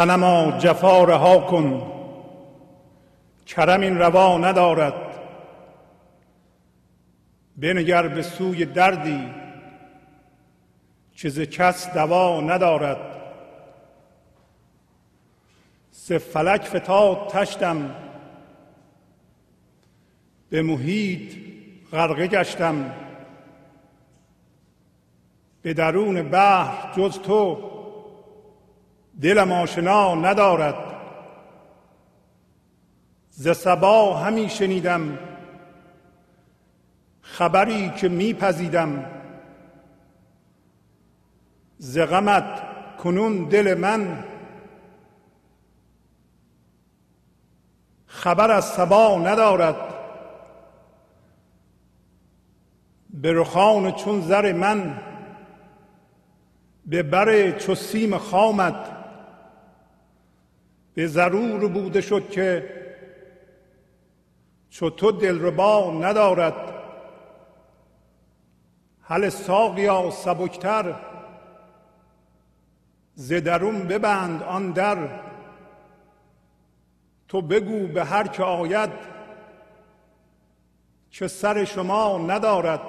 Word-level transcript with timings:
سنما 0.00 0.58
جفا 0.58 1.04
رها 1.04 1.38
کن. 1.38 1.92
کرم 3.46 3.80
این 3.80 3.98
روا 3.98 4.38
ندارد. 4.38 4.94
بنگر 7.56 8.08
به 8.08 8.22
سوی 8.22 8.64
دردی. 8.64 9.28
که 11.16 11.28
ز 11.28 11.40
کس 11.40 11.92
دوا 11.94 12.40
ندارد. 12.40 12.98
ز 15.92 16.12
فلک 16.12 16.62
فتاد 16.62 17.28
تشتم. 17.28 17.94
به 20.50 20.62
محیط 20.62 21.36
غرقه 21.92 22.26
گشتم. 22.26 22.94
به 25.62 25.74
درون 25.74 26.22
بحر 26.22 26.92
جز 26.96 27.18
تو. 27.18 27.69
دلم 29.20 29.52
آشنا 29.52 30.14
ندارد. 30.14 30.74
ز 33.30 33.56
سبا 33.56 34.16
همی 34.16 34.48
شنیدم. 34.48 35.18
خبری 37.22 37.90
که 37.90 38.08
میپذیدم 38.08 39.04
ز 41.78 41.98
غمت 41.98 42.62
کنون 42.96 43.44
دل 43.44 43.74
من. 43.74 44.24
خبر 48.06 48.50
از 48.50 48.64
سبا 48.64 49.18
ندارد. 49.18 49.76
به 53.10 53.32
رخان 53.32 53.92
چون 53.92 54.20
زر 54.20 54.52
من. 54.52 55.00
به 56.86 57.02
بر 57.02 57.50
چو 57.50 57.74
سیم 57.74 58.18
خامت. 58.18 58.99
به 61.00 61.06
ضرور 61.06 61.68
بوده 61.68 62.00
شد 62.00 62.30
که 62.30 62.68
چو 64.70 64.90
تو 64.90 65.12
دلربا 65.12 65.90
ندارد 66.02 66.54
حل 69.02 69.28
ساقیا 69.28 70.10
سبکتر 70.10 70.94
ز 73.14 73.32
درون 73.32 73.82
ببند 73.82 74.42
آن 74.42 74.70
در 74.70 75.08
تو 77.28 77.42
بگو 77.42 77.86
به 77.86 78.04
هر 78.04 78.26
که 78.28 78.42
آید 78.42 78.90
که 81.10 81.28
سر 81.28 81.64
شما 81.64 82.18
ندارد 82.18 82.80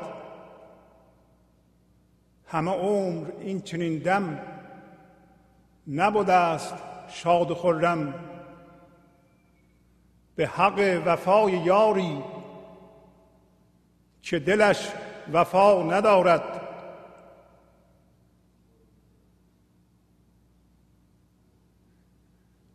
همه 2.48 2.72
عمر 2.72 3.28
این 3.40 3.62
چنین 3.62 3.98
دم 4.00 4.40
نبوده 5.88 6.34
است 6.34 6.91
شاد 7.12 7.52
و 7.52 7.56
خرم. 7.56 8.14
به 10.36 10.48
حق 10.48 11.02
وفای 11.06 11.52
یاری 11.52 12.24
که 14.22 14.40
دلش 14.40 14.92
وفا 15.34 15.84
ندارد. 15.84 16.62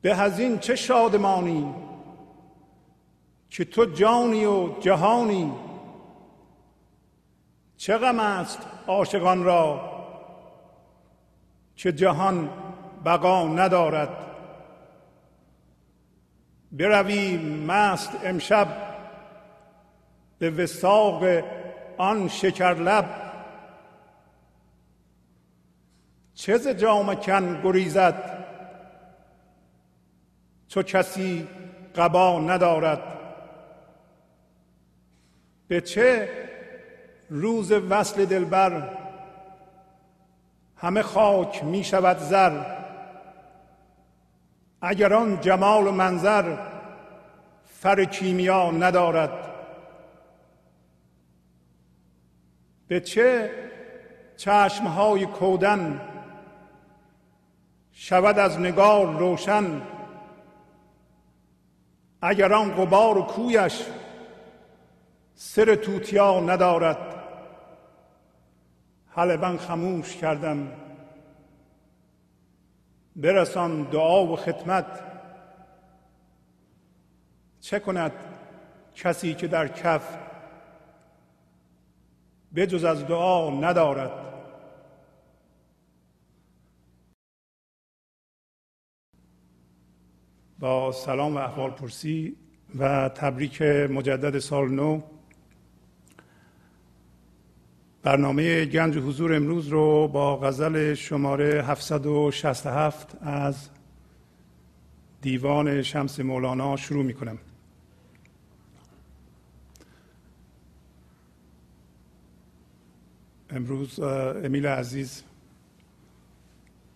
به 0.00 0.16
هزین 0.16 0.58
چه 0.58 0.76
شادمانی 0.76 1.74
که 3.50 3.64
تو 3.64 3.84
جانی 3.84 4.44
و 4.44 4.78
جهانی؟ 4.80 5.52
چه 7.76 7.98
غم 7.98 8.20
است 8.20 8.58
عاشقان 8.86 9.44
را 9.44 9.92
که 11.76 11.92
جهان 11.92 12.50
بقا 13.04 13.48
ندارد؟ 13.48 14.08
بروی 16.78 17.36
مست 17.66 18.10
امشب 18.24 18.68
به 20.38 20.50
وساق 20.50 21.24
آن 21.98 22.28
شکرلب. 22.28 23.04
چه 26.34 26.58
ز 26.58 26.68
جام 26.68 27.14
کن 27.14 27.62
گریزد؟ 27.62 28.46
چو 30.68 30.82
کسی 30.82 31.48
قبا 31.96 32.40
ندارد. 32.40 33.02
به 35.68 35.80
چه 35.80 36.28
روز 37.30 37.72
وصل 37.72 38.24
دلبر؟ 38.24 38.88
همه 40.76 41.02
خاک 41.02 41.64
می 41.64 41.84
شود 41.84 42.18
زر. 42.18 42.75
اگر 44.86 45.14
آن 45.14 45.40
جمال 45.40 45.86
و 45.86 45.92
منظر 45.92 46.56
فر 47.64 48.04
کیمیا 48.04 48.70
ندارد. 48.70 49.30
به 52.88 53.00
چه 53.00 53.50
چشمهای 54.36 55.26
کودن 55.26 56.00
شود 57.92 58.38
از 58.38 58.60
نگار 58.60 59.18
روشن 59.18 59.82
اگر 62.22 62.52
آن 62.52 62.74
غبار 62.74 63.18
و 63.18 63.22
کویش 63.22 63.82
سر 65.34 65.74
توتیا 65.74 66.40
ندارد. 66.40 67.14
حل 69.08 69.36
من 69.36 69.56
خموش 69.56 70.16
کردم. 70.16 70.85
برسان 73.16 73.82
دعا 73.82 74.26
و 74.26 74.36
خدمت. 74.36 74.86
چه 77.60 77.78
کند 77.78 78.12
کسی 78.94 79.34
که 79.34 79.46
در 79.46 79.68
کف 79.68 80.16
بجز 82.54 82.84
از 82.84 83.06
دعا 83.06 83.50
ندارد؟ 83.50 84.10
با 90.58 90.92
سلام 90.92 91.36
و 91.36 91.38
احوال 91.38 91.70
پرسی 91.70 92.36
و 92.78 93.08
تبریک 93.08 93.62
مجدد 93.62 94.38
سال 94.38 94.68
نو. 94.68 95.15
برنامه 98.06 98.64
گنج 98.64 98.98
حضور 98.98 99.34
امروز 99.34 99.68
رو 99.68 100.08
با 100.08 100.36
غزل 100.36 100.94
شماره 100.94 101.62
767 101.62 103.16
از 103.20 103.68
دیوان 105.22 105.82
شمس 105.82 106.20
مولانا 106.20 106.76
شروع 106.76 107.04
می 107.04 107.14
کنم. 107.14 107.38
امروز 113.50 114.00
امیل 114.00 114.66
عزیز 114.66 115.22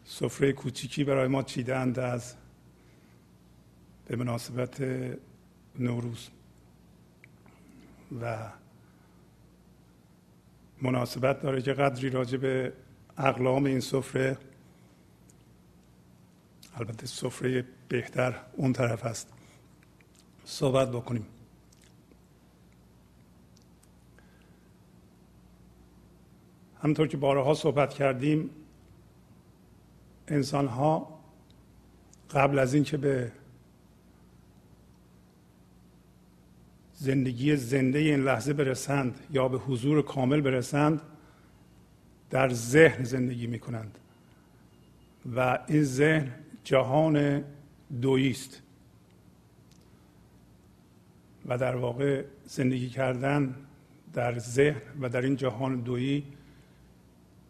سفره 0.05 0.53
کوچیکی 0.53 1.05
برای 1.05 1.29
ما 1.29 1.43
چیدند 1.43 1.99
از 1.99 2.35
به 4.07 4.17
مناسبت 4.17 4.83
نوروز 5.79 6.29
و 8.23 8.51
مناسبت 10.83 11.41
داره 11.41 11.63
که 11.63 11.73
قدری 11.73 12.11
راجع 12.11 12.39
به 12.39 12.73
اقلام 13.19 13.65
این 13.65 13.81
سفره 13.81 14.39
البته 16.75 17.07
سفره 17.07 17.65
بهتر 17.89 18.41
اون 18.53 18.73
طرف 18.73 19.05
هست 19.05 19.33
صحبت 20.45 20.91
بکنیم. 20.91 21.27
همطور 26.83 27.07
که 27.07 27.17
بارها 27.17 27.55
صحبت 27.55 27.95
کردیم 27.95 28.51
انسان 30.29 30.67
ها 30.67 31.21
قبل 32.31 32.59
از 32.59 32.75
اینکه 32.75 32.97
به 32.97 33.33
زندگی 37.01 37.57
زنده 37.57 37.99
این 37.99 38.25
لحظه 38.25 38.53
برسند 38.53 39.21
یا 39.31 39.49
به 39.49 39.59
حضور 39.59 40.03
کامل 40.03 40.41
برسند 40.41 41.01
در 42.31 42.49
ذهن 42.49 43.05
زندگی 43.05 43.47
می 43.47 43.59
کنند 43.59 43.99
و 45.37 45.59
این 45.69 45.85
ذهن 45.85 46.33
جهان 46.65 47.45
دویی 48.01 48.31
است. 48.31 48.63
و 51.47 51.59
در 51.59 51.77
واقع 51.77 52.25
زندگی 52.45 52.89
کردن 52.89 53.55
در 54.13 54.39
ذهن 54.39 54.83
و 55.01 55.09
در 55.09 55.23
این 55.23 55.37
جهان 55.37 55.81
دویی 55.81 56.25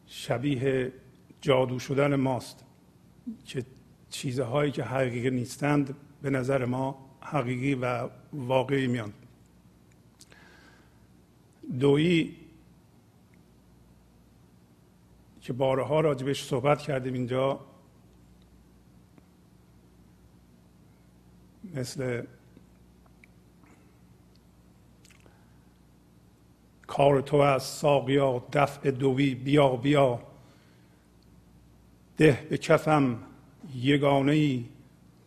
شبیه 0.06 0.92
جادو 1.40 1.78
شدن 1.78 2.14
ماست 2.14 2.64
که 3.46 3.64
چیزهایی 4.10 4.72
که 4.72 4.82
حقیقی 4.82 5.30
نیستند 5.30 5.96
به 6.22 6.30
نظر 6.30 6.64
ما 6.64 7.10
حقیقی 7.20 7.74
و 7.74 8.08
واقعی 8.32 8.86
میان. 8.86 9.12
دویی 11.78 12.36
که 15.40 15.52
بارها 15.52 16.00
راجبش 16.00 16.44
صحبت 16.44 16.78
کردیم 16.78 17.14
اینجا 17.14 17.60
مثل 21.74 22.22
کار 26.86 27.20
تو 27.20 27.36
از 27.36 27.62
ساقیا 27.62 28.42
دفع 28.52 28.90
دوی 28.90 29.34
بیا 29.34 29.76
بیا. 29.76 30.22
ده 32.16 32.46
به 32.50 32.58
کفم 32.58 33.18
یگانه 33.74 34.32
ای 34.32 34.64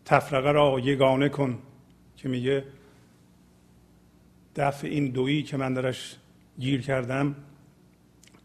تفرقه 0.05 0.51
را 0.51 0.79
یگانه 0.79 1.29
کن 1.29 1.59
که 2.17 2.29
میگه 2.29 2.63
دفع 4.55 4.87
این 4.87 5.07
دویی 5.07 5.43
که 5.43 5.57
من 5.57 5.73
درش 5.73 6.17
گیر 6.59 6.81
کردم. 6.81 7.35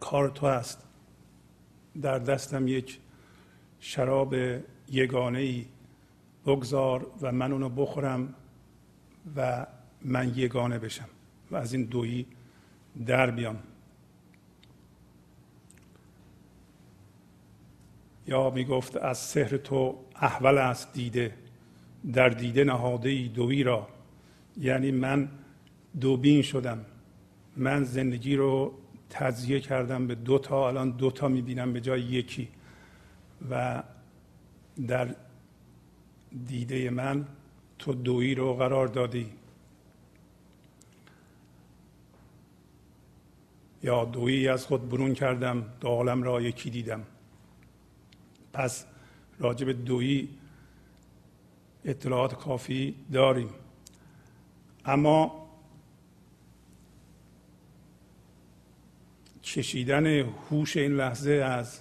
کار 0.00 0.28
تو 0.28 0.46
است. 0.46 0.84
در 2.02 2.18
دستم 2.18 2.68
یک 2.68 2.98
شراب 3.80 4.34
یگانه 4.88 5.38
ای 5.38 5.66
بگذار 6.46 7.06
و 7.20 7.32
من 7.32 7.52
اونو 7.52 7.68
بخورم 7.68 8.34
و 9.36 9.66
من 10.02 10.32
یگانه 10.36 10.78
بشم 10.78 11.08
و 11.50 11.56
از 11.56 11.72
این 11.72 11.84
دویی 11.84 12.26
در 13.06 13.30
بیام. 13.30 13.58
یا 18.26 18.50
می‌گفت 18.50 18.96
از 18.96 19.18
سحر 19.18 19.56
تو 19.56 19.98
احول 20.16 20.58
است 20.58 20.92
دیده. 20.92 21.34
در 22.12 22.28
دیده 22.28 22.64
نهاده 22.64 23.08
ای 23.08 23.28
دوی 23.28 23.62
را. 23.62 23.88
یعنی 24.56 24.90
من 24.90 25.28
دوبین 26.00 26.42
شدم. 26.42 26.84
من 27.58 27.84
زندگی 27.84 28.36
رو 28.36 28.74
تجزیه 29.10 29.60
کردم 29.60 30.06
به 30.06 30.14
دو 30.14 30.38
تا 30.38 30.68
الان 30.68 30.90
دو 30.90 31.10
تا 31.10 31.28
می‌بینم 31.28 31.72
به 31.72 31.80
جای 31.80 32.00
یکی. 32.00 32.48
و 33.50 33.82
در 34.86 35.14
دیده 36.46 36.90
من 36.90 37.26
تو 37.78 37.92
دویی 37.92 38.34
رو 38.34 38.54
قرار 38.54 38.86
دادی. 38.86 39.30
یا 43.82 44.04
دویی 44.04 44.48
از 44.48 44.66
خود 44.66 44.88
برون 44.88 45.14
کردم 45.14 45.64
دو 45.80 45.88
عالم 45.88 46.22
را 46.22 46.40
یکی 46.40 46.70
دیدم. 46.70 47.02
پس 48.52 48.84
راجع 49.38 49.66
به 49.66 49.72
دویی 49.72 50.28
اطلاعات 51.84 52.34
کافی 52.34 52.94
داریم. 53.12 53.50
اما 54.84 55.47
کشیدن 59.58 60.06
هوش 60.50 60.76
این 60.76 60.92
لحظه 60.92 61.30
از 61.30 61.80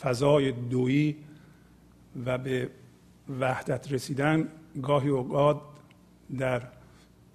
فضای 0.00 0.52
دویی 0.52 1.16
و 2.26 2.38
به 2.38 2.70
وحدت 3.40 3.92
رسیدن 3.92 4.48
گاهی 4.82 5.08
اوقات 5.08 5.60
در 6.38 6.62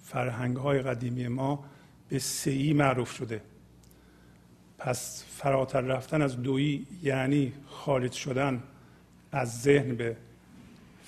فرهنگ 0.04 0.57
های 0.57 0.81
قدیمی 0.81 1.27
ما 1.27 1.65
به 2.10 2.19
سعی 2.19 2.74
معروف 2.74 3.12
شده. 3.12 3.42
پس 4.77 5.25
فراتر 5.30 5.81
رفتن 5.81 6.21
از 6.21 6.42
دویی 6.42 6.88
یعنی 7.04 7.54
خارج 7.68 8.12
شدن 8.12 8.63
از 9.31 9.62
ذهن 9.62 9.95
به 9.95 10.18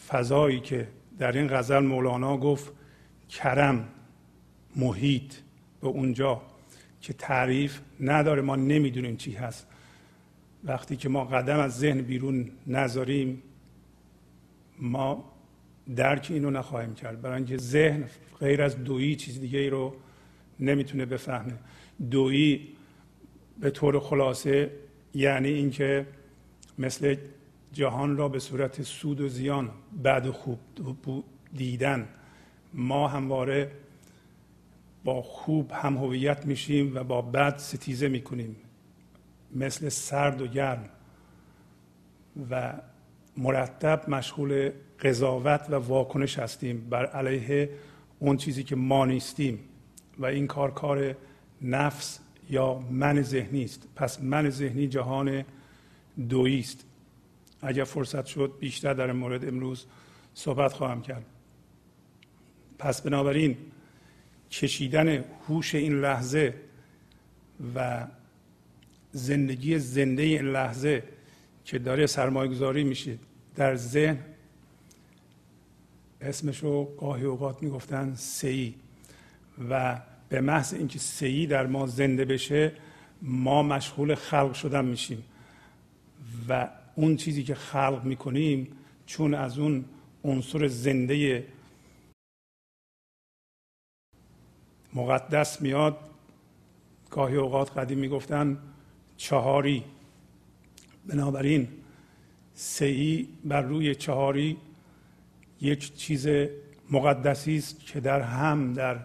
فضایی 0.07 0.59
که 0.59 0.87
در 1.19 1.31
این 1.31 1.47
غزل 1.47 1.79
مولانا 1.79 2.37
گفت 2.37 2.71
کرم 3.29 3.87
محیط. 4.75 5.33
به 5.81 5.87
اونجا 5.87 6.41
که 7.05 7.13
تعریف 7.13 7.79
نداره. 7.99 8.41
ما 8.41 8.55
نمی‌دونیم 8.55 9.15
چی 9.15 9.31
هست. 9.31 9.67
وقتی 10.63 10.95
که 10.95 11.09
ما 11.09 11.25
قدم 11.25 11.59
از 11.59 11.77
ذهن 11.77 12.01
بیرون 12.01 12.51
نذاریم 12.67 13.41
ما 14.79 15.31
درک 15.95 16.27
اینو 16.29 16.49
نخواهیم 16.49 16.93
کرد. 16.93 17.21
برای 17.21 17.35
اینکه 17.35 17.57
ذهن 17.57 18.03
غیر 18.39 18.61
از 18.61 18.83
دویی 18.83 19.15
چیز 19.15 19.41
دیگه 19.41 19.59
ای 19.59 19.69
رو 19.69 19.95
نمی‌تونه 20.59 21.05
بفهمه. 21.05 21.53
دویی 22.11 22.67
به 23.59 23.69
طور 23.69 23.99
خلاصه 23.99 24.71
یعنی 25.13 25.49
اینکه 25.49 26.07
مثل 26.77 27.15
جهان 27.73 28.17
را 28.17 28.29
به 28.29 28.39
صورت 28.39 28.81
سود 28.81 29.21
و 29.21 29.27
زیان 29.27 29.71
بد 30.03 30.25
و 30.25 30.31
خوب 30.31 30.59
دیدن 31.53 32.07
ما 32.73 33.07
همواره 33.07 33.71
با 35.05 35.21
خوب 35.21 35.71
هم 35.71 35.97
هویت 35.97 36.45
میشیم 36.45 36.95
و 36.95 37.03
با 37.03 37.21
بد 37.21 37.57
ستیزه 37.57 38.07
می‌کنیم. 38.07 38.55
مثل 39.55 39.89
سرد 39.89 40.41
و 40.41 40.47
گرم 40.47 40.89
و 42.49 42.73
مرتب 43.37 44.09
مشغول 44.09 44.71
قضاوت 45.01 45.65
و 45.69 45.75
واکنش 45.75 46.39
هستیم. 46.39 46.89
بر 46.89 47.05
علیه 47.05 47.69
اون 48.19 48.37
چیزی 48.37 48.63
که 48.63 48.75
ما 48.75 49.05
نیستیم. 49.05 49.59
و 50.19 50.25
این 50.25 50.47
کار 50.47 50.71
کار 50.71 51.15
نفس 51.61 52.19
یا 52.49 52.79
من 52.91 53.21
ذهنی 53.21 53.63
است. 53.63 53.87
پس 53.95 54.21
من 54.21 54.49
ذهنی 54.49 54.87
جهان 54.87 55.43
دویی 56.29 56.59
است. 56.59 56.85
اگر 57.61 57.83
فرصت 57.83 58.25
شد 58.25 58.53
بیشتر 58.59 58.93
در 58.93 59.11
مورد 59.11 59.47
امروز 59.47 59.85
صحبت 60.33 60.73
خواهم 60.73 61.01
کرد. 61.01 61.25
پس 62.79 63.01
بنابراین 63.01 63.57
کشیدن 64.61 65.23
هوش 65.47 65.75
این 65.75 66.01
لحظه 66.01 66.53
و 67.75 68.07
زندگی 69.11 69.79
زنده 69.79 70.21
این 70.21 70.41
لحظه 70.41 71.03
که 71.65 71.79
داره 71.79 72.05
سرمایه 72.05 72.51
گذاری 72.51 72.83
میشه 72.83 73.17
در 73.55 73.75
ذهن 73.75 74.17
اسمش 76.21 76.59
رو 76.59 76.95
گاهی 76.99 77.23
اوقات 77.23 77.63
می‌گفتن 77.63 78.15
سی 78.15 78.75
و 79.69 80.01
به 80.29 80.41
محض 80.41 80.73
اینکه 80.73 80.99
سی 80.99 81.47
در 81.47 81.67
ما 81.67 81.87
زنده 81.87 82.25
بشه 82.25 82.71
ما 83.21 83.63
مشغول 83.63 84.15
خلق 84.15 84.53
شدن 84.53 84.85
میشیم 84.85 85.23
و 86.49 86.69
اون 86.95 87.15
چیزی 87.15 87.43
که 87.43 87.55
خلق 87.55 88.01
می‌کنیم 88.03 88.67
چون 89.05 89.33
از 89.33 89.59
اون 89.59 89.85
عنصر 90.23 90.67
زنده 90.67 91.45
مقدس 94.95 95.61
میاد. 95.61 95.97
گاهی 97.09 97.35
اوقات 97.35 97.77
قدیم 97.77 97.97
می‌گفتن 97.99 98.57
چهاری. 99.17 99.83
بنابراین 101.05 101.67
سعی 102.53 103.27
بر 103.45 103.61
روی 103.61 103.95
چهاری 103.95 104.57
یک 105.61 105.95
چیز 105.95 106.27
مقدسی 106.91 107.57
است 107.57 107.79
که 107.79 107.99
در 107.99 108.21
هم 108.21 108.73
در 108.73 108.99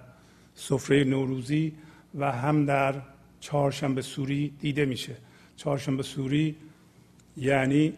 سفره 0.54 1.04
نوروزی 1.04 1.72
و 2.14 2.32
هم 2.32 2.64
در 2.64 3.02
چهارشنبه 3.40 4.02
سوری 4.02 4.48
دیده 4.60 4.84
میشه. 4.84 5.16
چهارشنبه 5.56 6.02
سوری 6.02 6.56
یعنی 7.36 7.92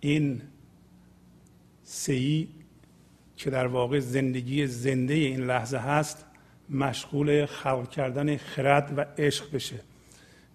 این 0.00 0.42
سعی 1.84 2.48
که 3.42 3.50
در 3.50 3.66
واقع 3.66 3.98
زندگی 3.98 4.66
زنده 4.66 5.14
این 5.14 5.40
لحظه 5.40 5.78
هست 5.78 6.24
مشغول 6.70 7.46
خلق 7.46 7.90
کردن 7.90 8.36
خرد 8.36 8.94
و 8.96 9.06
عشق 9.18 9.54
بشه. 9.54 9.80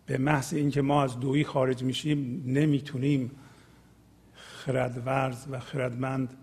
به 0.06 0.18
محض 0.18 0.54
اینکه 0.54 0.82
ما 0.82 1.04
از 1.04 1.20
دویی 1.20 1.44
خارج 1.44 1.84
میشیم 1.84 2.44
نمی‌تونیم 2.46 3.32
خرد 4.34 5.02
ورز 5.06 5.46
و 5.52 5.60
خردمند 5.60 6.34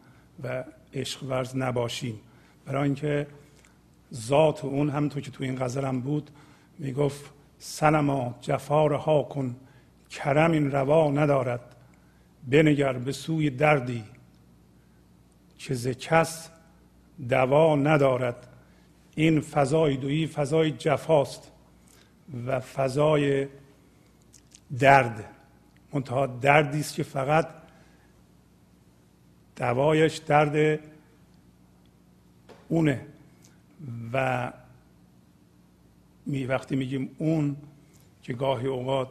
و 0.42 0.64
عشق 0.94 1.22
ورز 1.22 1.56
نباشیم. 1.56 2.20
برای 2.66 2.82
اینکه 2.82 3.26
ذات 4.14 4.64
اون 4.64 4.90
همونطور 4.90 5.22
که 5.22 5.30
تو 5.30 5.44
این 5.44 5.64
غزل 5.64 6.00
بود 6.00 6.30
می‌گفت 6.78 7.24
سنما 7.58 8.38
جفا 8.40 8.86
رها 8.86 9.22
کن 9.22 9.56
کرم 10.10 10.50
این 10.50 10.70
روا 10.70 11.10
ندارد. 11.10 11.76
بنگر 12.50 12.92
به 12.92 13.12
سوی 13.12 13.50
دردی 13.50 14.04
که 15.58 15.74
ز 15.74 15.88
کس 15.88 16.50
دوا 17.28 17.76
ندارد. 17.76 18.48
این 19.14 19.40
فضای 19.40 19.96
دویی 19.96 20.26
فضای 20.26 20.70
جفاست 20.70 21.50
و 22.46 22.60
فضای 22.60 23.46
درد. 24.78 25.24
منتها 25.92 26.26
دردی 26.26 26.80
است 26.80 26.94
که 26.94 27.02
فقط 27.02 27.48
دوایش 29.56 30.16
درد 30.16 30.80
اونه 32.68 33.06
و 34.12 34.52
می 36.26 36.44
وقتی 36.44 36.76
میگیم 36.76 37.10
اون 37.18 37.56
که 38.22 38.32
گاهی 38.32 38.66
اوقات 38.66 39.08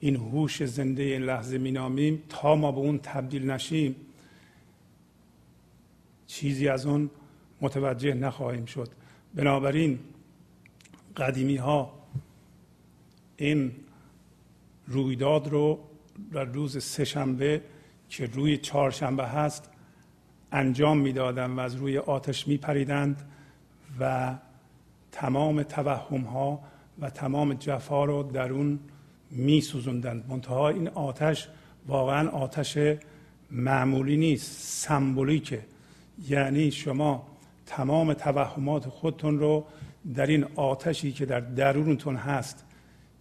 این 0.00 0.16
هوش 0.16 0.64
زنده 0.64 1.02
این 1.02 1.22
لحظه 1.22 1.58
مینامیم 1.58 2.22
تا 2.28 2.54
ما 2.54 2.72
به 2.72 2.78
اون 2.78 2.98
تبدیل 2.98 3.50
نشیم 3.50 3.96
چیزی 6.32 6.68
از 6.68 6.86
اون 6.86 7.10
متوجه 7.60 8.14
نخواهیم 8.14 8.64
شد. 8.64 8.88
بنابراین 9.34 9.98
قدیمی 11.16 11.56
ها 11.56 11.92
این 13.36 13.72
رویداد 14.86 15.48
رو 15.48 15.78
در 16.32 16.44
روز 16.44 16.84
سهشنبه 16.84 17.62
که 18.08 18.26
روی 18.26 18.56
چهارشنبه 18.56 19.26
هست 19.26 19.70
انجام 20.52 20.98
می‌دادند 20.98 21.58
و 21.58 21.60
از 21.60 21.74
روی 21.74 21.98
آتش 21.98 22.48
میپریدند 22.48 23.30
و 24.00 24.34
تمام 25.12 25.62
توهم 25.62 26.20
ها 26.20 26.62
و 27.00 27.10
تمام 27.10 27.54
جفا 27.54 28.04
رو 28.04 28.22
در 28.22 28.52
اون 28.52 28.80
میسوزوندند. 29.30 30.24
منتها 30.28 30.68
این 30.68 30.88
آتش 30.88 31.48
واقعا 31.86 32.28
آتش 32.28 32.78
معمولی 33.50 34.16
نیست 34.16 34.50
سمبولیکه. 34.86 35.71
یعنی 36.28 36.70
شما 36.70 37.26
تمام 37.66 38.12
توهمات 38.12 38.88
خودتون 38.88 39.38
رو 39.38 39.64
در 40.14 40.26
این 40.26 40.44
آتشی 40.56 41.12
که 41.12 41.26
در 41.26 41.40
درونتون 41.40 42.16
هست 42.16 42.64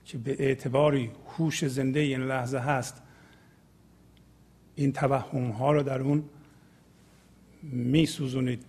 که 0.06 0.18
به 0.18 0.36
اعتباری 0.40 1.12
هوش 1.38 1.66
زنده 1.66 2.00
این 2.00 2.22
لحظه 2.22 2.58
هست 2.58 3.02
این 4.76 4.94
توهم 4.94 5.50
ها 5.50 5.72
رو 5.72 5.84
در 5.84 6.02
اون 6.02 6.24
می 7.64 8.06
سوزونید 8.06 8.66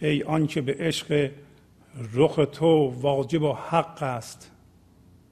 ای 0.00 0.22
آنکه 0.22 0.60
به 0.60 0.76
عشق 0.78 1.30
رخ 2.14 2.40
تو 2.52 2.94
واجب 3.00 3.42
و 3.42 3.52
حق 3.52 4.02
است 4.02 4.50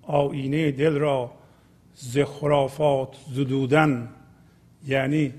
آینه 0.03 0.71
دل 0.71 0.95
را 0.95 1.33
ز 1.95 2.19
خرافات 2.19 3.17
زدودن. 3.33 4.09
یعنی 4.87 5.35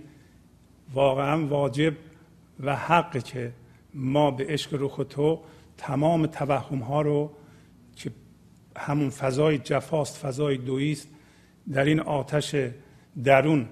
واقعا 0.94 1.46
واجب 1.46 1.94
و 2.60 2.76
حق 2.76 3.24
که 3.24 3.52
ما 3.94 4.32
به 4.32 4.46
عشق 4.50 4.78
رخ 4.80 5.02
تو 5.10 5.40
تمام 5.78 6.26
توهم 6.26 6.80
ها 6.80 7.02
رو 7.02 7.32
که 7.96 8.12
همون 8.78 9.10
فضای 9.10 9.58
جفاست 9.58 10.18
فضای 10.18 10.58
دویست 10.58 11.08
در 11.72 11.86
این 11.86 12.00
آتش 12.00 12.56
درون 13.24 13.66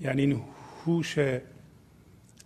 یعنی 0.00 0.22
این 0.22 0.42
هوش 0.84 1.18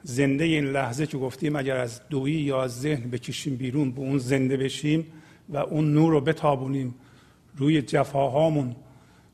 زنده 0.03 0.45
این 0.45 0.65
لحظه 0.65 1.07
که 1.07 1.19
گفتیم 1.19 1.57
اگر 1.57 1.77
از 1.77 2.09
دویی 2.09 2.41
یا 2.41 2.63
از 2.63 2.81
ذهن 2.81 3.11
بکشیم 3.11 3.57
بیرون 3.57 3.91
به 3.91 4.01
اون 4.01 4.19
زنده 4.19 4.57
بشیم 4.57 5.07
و 5.49 5.57
اون 5.57 5.93
نور 5.93 6.13
رو 6.13 6.21
بتابونیم 6.21 6.95
روی 7.57 7.83
جفاهامون 7.83 8.77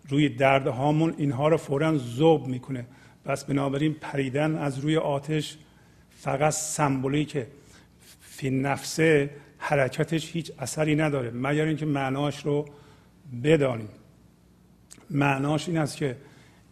روی 0.09 0.29
دردهامون 0.29 1.15
اینها 1.19 1.49
رو 1.49 1.57
فورا 1.57 1.99
ذوب 1.99 2.47
می‌کنه. 2.47 2.87
پس 3.25 3.45
بنابراین 3.45 3.95
پریدن 3.95 4.59
از 4.59 4.79
روی 4.79 4.97
آتش 4.97 5.57
فقط 6.11 6.55
که 7.29 7.47
فی 8.21 8.51
نفسه 8.51 9.31
حرکتش 9.59 10.33
هیچ 10.33 10.53
اثری 10.59 10.97
نداره 10.97 11.31
مگر 11.31 11.65
اینکه 11.65 11.87
معناش 11.87 12.47
رو 12.47 12.69
بدانیم. 13.45 13.89
معناش 15.11 15.69
این 15.69 15.79
است 15.79 15.97
که 15.97 16.17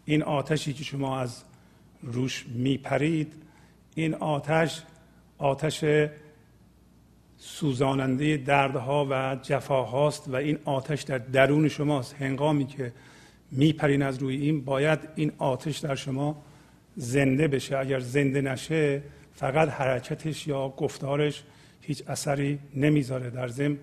این 0.04 0.23
آتشی 0.23 0.73
که 0.73 0.85
شما 0.85 1.21
از 1.21 1.42
روش 2.02 2.47
میپرید 2.54 3.33
این 3.95 4.14
آتش 4.14 4.83
آتش 5.38 5.85
سوزاننده 7.38 8.37
دردها 8.37 9.07
و 9.11 9.37
جفاهاست 9.42 10.28
و 10.28 10.37
این 10.37 10.59
آتش 10.64 11.02
در 11.02 11.19
درون 11.19 11.69
شماست. 11.69 12.14
هنگامی 12.14 12.66
که 12.66 12.92
میپرین 13.52 14.02
از 14.02 14.19
روی 14.19 14.37
این 14.37 14.64
باید 14.64 14.99
این 15.14 15.33
آتش 15.38 15.78
در 15.78 15.95
شما 15.95 16.42
زنده 16.97 17.49
بشه. 17.49 17.78
اگر 17.78 18.00
زنده 18.00 18.40
نشه 18.40 19.02
فقط 19.35 19.69
حرکتش 19.69 20.47
یا 20.47 20.69
گفتارش 20.69 21.42
هیچ 21.80 22.02
اثری 22.09 22.59
نمی‌ذاره. 22.75 23.30
در 23.30 23.49
ضمن 23.49 23.78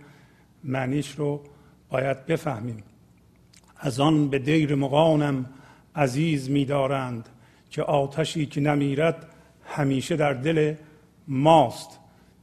معنیش 0.64 1.12
رو 1.12 1.44
باید 1.90 2.26
بفهمیم. 2.26 2.84
از 3.78 4.00
آن 4.00 4.30
به 4.30 4.40
دیر 4.40 4.76
مقانم 4.76 5.46
عزیز 5.96 6.50
میدارند 6.50 7.30
که 7.70 7.84
آتشی 7.84 8.46
که 8.46 8.62
نمیرد 8.62 9.28
همیشه 9.64 10.16
در 10.16 10.34
دل 10.34 10.74
ماست 11.28 12.00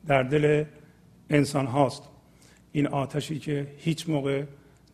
در 0.07 0.23
دل 0.23 0.65
انسان 1.31 1.67
هاست. 1.67 2.03
این 2.73 2.87
آتشی 2.87 3.39
که 3.39 3.67
هیچ 3.79 4.09
موقع 4.09 4.45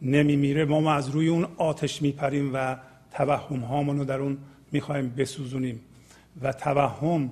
نمیمیره. 0.02 0.64
ما 0.64 0.94
از 0.94 1.08
روی 1.08 1.28
اون 1.28 1.46
آتش 1.56 2.02
میپریم 2.02 2.50
و 2.54 2.76
توهم 3.10 3.60
هامون 3.60 3.98
رو 3.98 4.04
در 4.04 4.18
اون 4.18 4.38
می‌خوایم 4.72 5.14
بسوزونیم. 5.16 5.80
و 6.42 6.52
توهم 6.52 7.30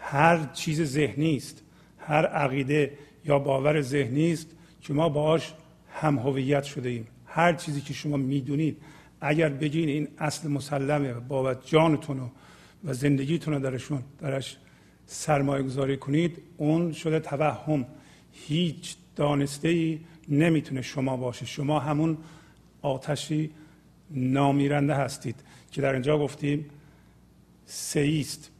هر 0.00 0.46
چیز 0.52 0.82
ذهنی 0.82 1.36
است 1.36 1.62
هر 1.98 2.26
عقیده 2.26 2.98
یا 3.24 3.38
باور 3.38 3.80
ذهنی 3.80 4.32
است 4.32 4.46
که 4.80 4.92
ما 4.92 5.08
باش 5.08 5.52
هم 5.92 6.18
هویت 6.18 6.64
شده 6.64 6.88
ایم. 6.88 7.06
هر 7.26 7.52
چیزی 7.52 7.80
که 7.80 7.94
شما 7.94 8.16
می‌دونید 8.16 8.76
اگر 9.20 9.48
بگین 9.48 9.88
این 9.88 10.08
اصل 10.18 10.48
مسلمه 10.48 11.12
بابت 11.12 11.66
جانتون 11.66 12.30
و 12.84 12.92
زندگیتون 12.92 13.54
رو 13.54 13.60
درشون 13.60 14.02
درش 14.20 14.56
سرمایه 15.06 15.62
گذاری 15.62 15.96
کنید 15.96 16.38
اون 16.56 16.92
شده 16.92 17.20
توهم. 17.20 17.86
هیچ 18.32 18.96
دانسته 19.16 19.68
ای 19.68 20.00
نمی‌تونه 20.32 20.82
شما 20.82 21.16
باشه. 21.16 21.46
شما 21.46 21.78
همون 21.78 22.18
آتشی 22.82 23.50
نامیرنده 24.10 24.94
هستید 24.94 25.36
که 25.72 25.82
در 25.82 25.92
اینجا 25.92 26.18
گفتیم 26.18 26.66
سیست 27.66 28.50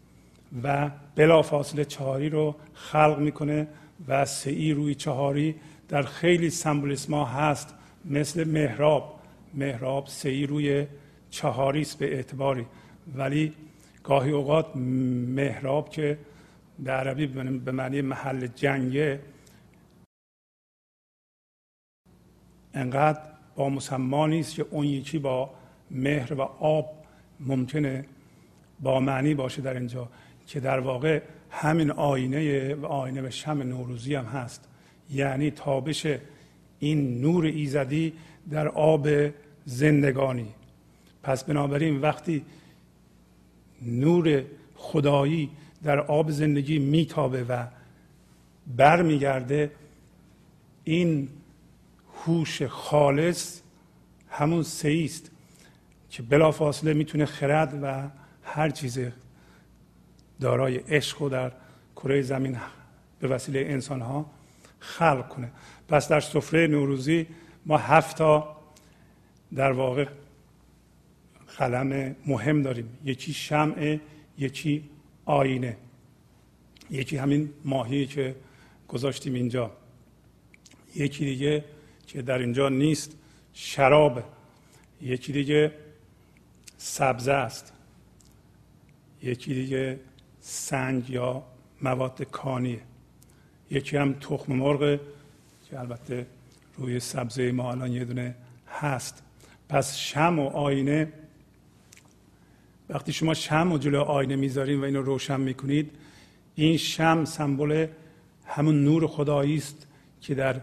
و 0.62 0.90
بلا 1.16 1.42
فاصله 1.42 1.84
چهاری 1.84 2.28
رو 2.28 2.54
خلق 2.74 3.18
می‌کنه 3.18 3.66
و 4.08 4.24
سعی 4.24 4.72
روی 4.72 4.94
چهاری 4.94 5.54
در 5.88 6.02
خیلی 6.02 6.50
سمبولیسم 6.50 7.14
هست 7.14 7.74
مثل 8.04 8.48
مهراب 8.48 9.20
مهراب 9.54 10.06
سعی 10.06 10.46
روی 10.46 10.86
چهاری 11.30 11.80
است 11.80 11.98
به 11.98 12.14
اعتباری. 12.14 12.66
ولی 13.14 13.52
گاهی 14.04 14.30
اوقات 14.30 14.76
مهراب 14.76 15.90
که 15.90 16.18
به 16.78 16.90
عربی 16.90 17.26
به 17.26 17.72
معنی 17.72 18.00
محل 18.00 18.46
جنگه 18.46 19.20
انقدر 22.74 23.20
با 23.56 23.68
مسما 23.68 24.26
نیست 24.26 24.54
که 24.54 24.66
اون 24.70 24.86
یکی 24.86 25.18
با 25.18 25.50
مهر 25.90 26.34
و 26.34 26.40
آب 26.60 26.92
ممکنه 27.40 28.04
با 28.80 29.00
معنی 29.00 29.34
باشه 29.34 29.62
در 29.62 29.74
اینجا 29.74 30.08
که 30.46 30.60
در 30.60 30.80
واقع 30.80 31.22
همین 31.50 31.90
آینه 31.90 32.74
و 32.74 32.86
آینه 32.86 33.22
و 33.22 33.30
شم 33.30 33.62
نوروزی 33.62 34.14
هم 34.14 34.24
هست. 34.24 34.68
یعنی 35.10 35.50
تابش 35.50 36.06
این 36.78 37.20
نور 37.20 37.44
ایزدی 37.44 38.12
در 38.50 38.68
آب 38.68 39.08
زندگانی. 39.64 40.48
پس 41.22 41.44
بنابراین 41.44 42.00
وقتی 42.00 42.44
نور 43.82 44.44
خدایی 44.74 45.50
در 45.82 46.00
آب 46.00 46.30
زندگی 46.30 46.78
میتابه 46.78 47.44
و 47.44 47.66
برمیگرده 48.76 49.70
این 50.84 51.28
هوش 52.26 52.62
خالص 52.62 53.60
همون 54.30 54.62
سیست 54.62 55.30
که 56.10 56.22
بلافاصله 56.22 56.92
می‌تونه 56.92 57.26
خرد 57.26 57.78
و 57.82 58.08
هر 58.42 58.70
چیز 58.70 58.98
دارای 60.40 60.76
عشق 60.76 61.22
و 61.22 61.28
در 61.28 61.52
کره 61.96 62.22
زمین 62.22 62.58
به 63.20 63.28
وسیله 63.28 63.60
انسان 63.60 64.00
ها 64.00 64.30
خلق 64.80 65.28
کنه. 65.28 65.50
پس 65.88 66.08
در 66.08 66.20
سفره 66.20 66.66
نوروزی 66.66 67.26
ما 67.66 67.78
هفتا 67.78 68.56
در 69.54 69.72
واقع 69.72 70.06
قلم 71.58 72.16
مهم 72.26 72.62
داریم. 72.62 72.98
یکی 73.04 73.32
شمع 73.32 73.98
یکی 74.38 74.84
آینه. 75.24 75.76
یکی 76.90 77.16
همین 77.16 77.50
ماهی 77.64 78.06
که 78.06 78.34
گذاشتیم 78.88 79.34
اینجا. 79.34 79.70
یکی 80.94 81.24
دیگه 81.24 81.64
که 82.12 82.22
در 82.22 82.38
اینجا 82.38 82.68
نیست 82.68 83.12
شراب. 83.54 84.22
یکی 85.02 85.32
دیگه 85.32 85.72
سبزه 86.78 87.32
است. 87.32 87.72
یکی 89.22 89.54
دیگه 89.54 90.00
سنگ 90.40 91.10
یا 91.10 91.42
مواد 91.82 92.22
کانیه. 92.22 92.80
یکی 93.70 93.96
هم 93.96 94.12
تخم 94.12 94.52
مرغ 94.52 95.00
که 95.70 95.80
البته 95.80 96.26
روی 96.76 97.00
سبزه 97.00 97.52
ما 97.52 97.72
الان 97.72 97.92
یه 97.92 98.04
دونه 98.04 98.34
هست. 98.68 99.22
پس 99.68 99.96
شم 99.96 100.38
و 100.38 100.48
آینه 100.48 101.12
وقتی 102.88 103.12
شما 103.12 103.34
شم 103.34 103.72
و 103.72 103.78
جلو 103.78 104.00
آینه 104.00 104.36
می‌ذارین 104.36 104.80
و 104.80 104.84
اینو 104.84 105.02
روشن 105.02 105.40
می‌کنید 105.40 105.90
این 106.54 106.76
شم 106.76 107.24
سمبل 107.24 107.86
همون 108.46 108.84
نور 108.84 109.06
خدایی 109.06 109.56
است 109.56 109.86
که 110.20 110.34
در 110.34 110.60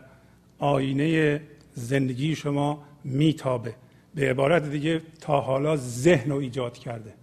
آینه 0.59 1.41
زندگی 1.73 2.35
شما 2.35 2.83
میتابه. 3.03 3.73
به 4.15 4.29
عبارت 4.29 4.69
دیگه 4.69 5.01
تا 5.21 5.41
حالا 5.41 5.75
ذهن 5.75 6.31
رو 6.31 6.37
ایجاد 6.37 6.77
کرده 6.77 7.13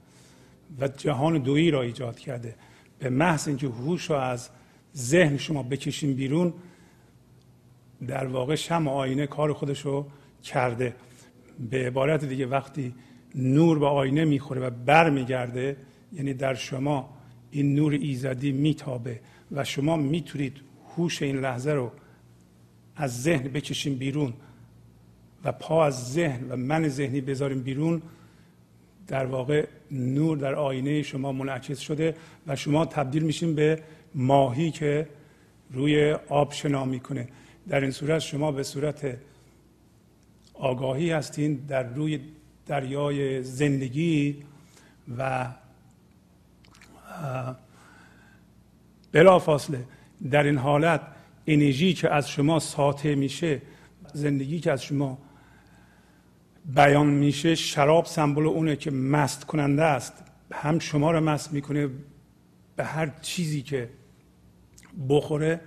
و 0.80 0.88
جهان 0.88 1.38
دویی 1.38 1.70
را 1.70 1.82
ایجاد 1.82 2.18
کرده. 2.18 2.54
به 2.98 3.10
محض 3.10 3.48
اینکه 3.48 3.66
هوش 3.66 4.10
رو 4.10 4.16
از 4.16 4.48
ذهن 4.96 5.36
شما 5.36 5.62
بکشین 5.62 6.14
بیرون 6.14 6.52
در 8.06 8.26
واقع 8.26 8.54
شم 8.54 8.88
آینه 8.88 9.26
کار 9.26 9.52
خودش 9.52 9.80
رو 9.80 10.06
کرده. 10.42 10.94
به 11.70 11.86
عبارت 11.86 12.24
دیگه 12.24 12.46
وقتی 12.46 12.94
نور 13.34 13.78
به 13.78 13.86
آینه 13.86 14.24
می‌خوره 14.24 14.60
و 14.60 14.70
بر 14.70 15.10
میگرده 15.10 15.76
یعنی 16.12 16.34
در 16.34 16.54
شما 16.54 17.16
این 17.50 17.74
نور 17.74 17.92
ایزدی 17.92 18.52
میتابه 18.52 19.20
و 19.52 19.64
شما 19.64 19.96
می‌تونید 19.96 20.60
هوش 20.96 21.22
این 21.22 21.40
لحظه 21.40 21.72
رو 21.72 21.92
از 22.96 23.22
ذهن 23.22 23.48
بکشیم 23.48 23.94
بیرون 23.94 24.32
و 25.44 25.52
پا 25.52 25.86
از 25.86 26.12
ذهن 26.12 26.48
و 26.48 26.56
من 26.56 26.88
ذهنی 26.88 27.20
بذاریم 27.20 27.62
بیرون 27.62 28.02
در 29.06 29.26
واقع 29.26 29.66
نور 29.90 30.38
در 30.38 30.54
آینه 30.54 31.02
شما 31.02 31.32
منعکس 31.32 31.78
شده 31.78 32.14
و 32.46 32.56
شما 32.56 32.86
تبدیل 32.86 33.22
میشین 33.22 33.54
به 33.54 33.82
ماهی 34.14 34.70
که 34.70 35.08
روی 35.72 36.12
آب 36.28 36.52
شنا 36.52 36.84
می‌کنه. 36.84 37.28
در 37.68 37.80
این 37.80 37.90
صورت 37.90 38.18
شما 38.18 38.52
به 38.52 38.62
صورت 38.62 39.18
آگاهی 40.54 41.10
هستین 41.10 41.54
در 41.54 41.82
روی 41.82 42.20
دریای 42.66 43.42
زندگی 43.42 44.36
و 45.18 45.48
فاصله 49.38 49.84
در 50.30 50.42
این 50.42 50.58
حالت 50.58 51.00
انرژی 51.46 51.92
که 51.92 52.10
از 52.10 52.30
شما 52.30 52.58
ساطع 52.58 53.14
میشه 53.14 53.62
زندگی 54.14 54.60
که 54.60 54.72
از 54.72 54.82
شما 54.82 55.18
بیان 56.64 57.06
میشه 57.06 57.54
شراب 57.54 58.06
سمبل 58.06 58.46
اونه 58.46 58.76
که 58.76 58.90
مست 58.90 59.44
کننده 59.44 59.82
است. 59.82 60.12
هم 60.52 60.78
شما 60.78 61.10
رو 61.10 61.20
مست 61.20 61.52
می‌کنه 61.52 61.88
به 62.76 62.84
هر 62.84 63.12
چیزی 63.22 63.62
که 63.62 63.88
بخوره 65.08 65.60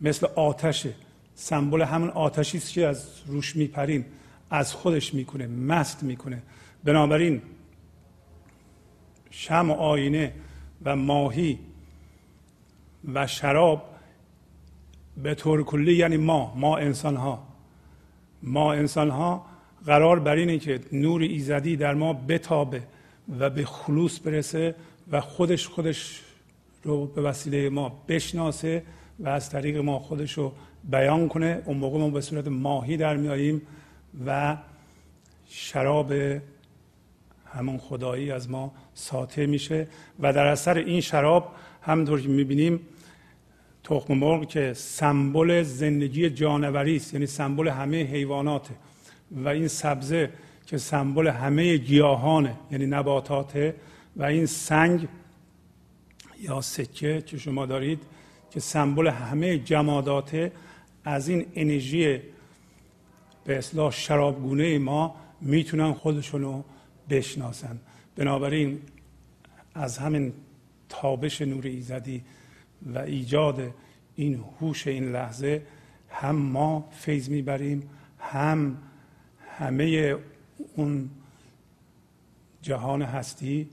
مثل 0.00 0.26
آتشه 0.26 0.94
سمبل 1.34 1.82
همون 1.82 2.08
آتشی 2.08 2.58
است 2.58 2.72
که 2.72 2.86
از 2.86 3.08
روش 3.26 3.56
میپرین 3.56 4.04
از 4.50 4.74
خودش 4.74 5.14
می‌کنه 5.14 5.46
مست 5.46 6.02
می‌کنه. 6.02 6.42
بنابراین 6.84 7.42
شم 9.30 9.70
و 9.70 9.72
آینه 9.72 10.32
و 10.84 10.96
ماهی 10.96 11.58
و 13.14 13.26
شراب 13.26 13.91
به 15.16 15.34
طور 15.34 15.62
کلی 15.62 15.94
یعنی 15.94 16.16
ما 16.16 16.54
ما 16.56 16.76
انسان 16.76 17.16
ها 17.16 17.42
ما 18.42 18.72
انسان 18.72 19.10
ها 19.10 19.46
قرار 19.86 20.18
بر 20.20 20.36
اینه 20.36 20.58
که 20.58 20.80
نور 20.92 21.22
ایزدی 21.22 21.76
در 21.76 21.94
ما 21.94 22.12
بتابه 22.12 22.82
و 23.38 23.50
به 23.50 23.64
خلوص 23.64 24.20
برسه 24.26 24.74
و 25.12 25.20
خودش 25.20 25.66
خودش 25.66 26.20
رو 26.84 27.06
به 27.06 27.22
وسیله 27.22 27.68
ما 27.68 28.02
بشناسه 28.08 28.82
و 29.18 29.28
از 29.28 29.50
طریق 29.50 29.76
ما 29.76 29.98
خودش 29.98 30.32
رو 30.32 30.52
بیان 30.90 31.28
کنه. 31.28 31.62
اون 31.64 31.76
موقع 31.76 31.98
ما 31.98 32.10
به 32.10 32.20
صورت 32.20 32.48
ماهی 32.48 32.96
در 32.96 33.16
میاییم 33.16 33.62
و 34.26 34.56
شراب 35.48 36.12
همون 37.46 37.78
خدایی 37.78 38.30
از 38.30 38.50
ما 38.50 38.72
ساطع 38.94 39.46
میشه 39.46 39.86
و 40.20 40.32
در 40.32 40.46
اثر 40.46 40.78
این 40.78 41.00
شراب 41.00 41.52
همطور 41.82 42.20
که 42.20 42.28
می‌بینیم 42.28 42.80
تخم 43.84 44.14
مرغ 44.14 44.48
که 44.48 44.72
سمبل 44.74 45.62
زندگی 45.62 46.30
جانوری 46.30 46.96
است 46.96 47.14
یعنی 47.14 47.26
سمبل 47.26 47.68
همه 47.68 48.02
حیوانات 48.02 48.68
و 49.30 49.48
این 49.48 49.68
سبزه 49.68 50.30
که 50.66 50.78
سمبل 50.78 51.28
همه 51.28 51.76
گیاهانه 51.76 52.56
یعنی 52.70 52.86
نباتاته. 52.86 53.74
و 54.16 54.24
این 54.24 54.46
سنگ 54.46 55.08
یا 56.40 56.60
سکه 56.60 57.22
که 57.26 57.38
شما 57.38 57.66
دارید 57.66 58.02
که 58.50 58.60
سمبل 58.60 59.08
همه 59.08 59.58
جماداته 59.58 60.52
از 61.04 61.28
این 61.28 61.46
انرژی 61.54 62.20
به 63.44 63.58
اصلاح 63.58 63.92
شرابگونه 63.92 64.78
ما 64.78 65.14
می‌تونن 65.40 65.92
خودشونو 65.92 66.62
بشناسن. 67.10 67.80
بنابراین 68.16 68.80
از 69.74 69.98
همین 69.98 70.32
تابش 70.88 71.42
نور 71.42 71.66
ایزدی 71.66 72.22
و 72.86 72.98
ایجاد 72.98 73.74
این 74.14 74.44
هوش 74.60 74.86
این 74.86 75.12
لحظه 75.12 75.62
هم 76.10 76.36
ما 76.36 76.88
فیض 76.90 77.28
می‌بریم 77.28 77.90
هم 78.18 78.76
همه 79.58 80.16
اون 80.76 81.10
جهان 82.62 83.02
هستی 83.02 83.68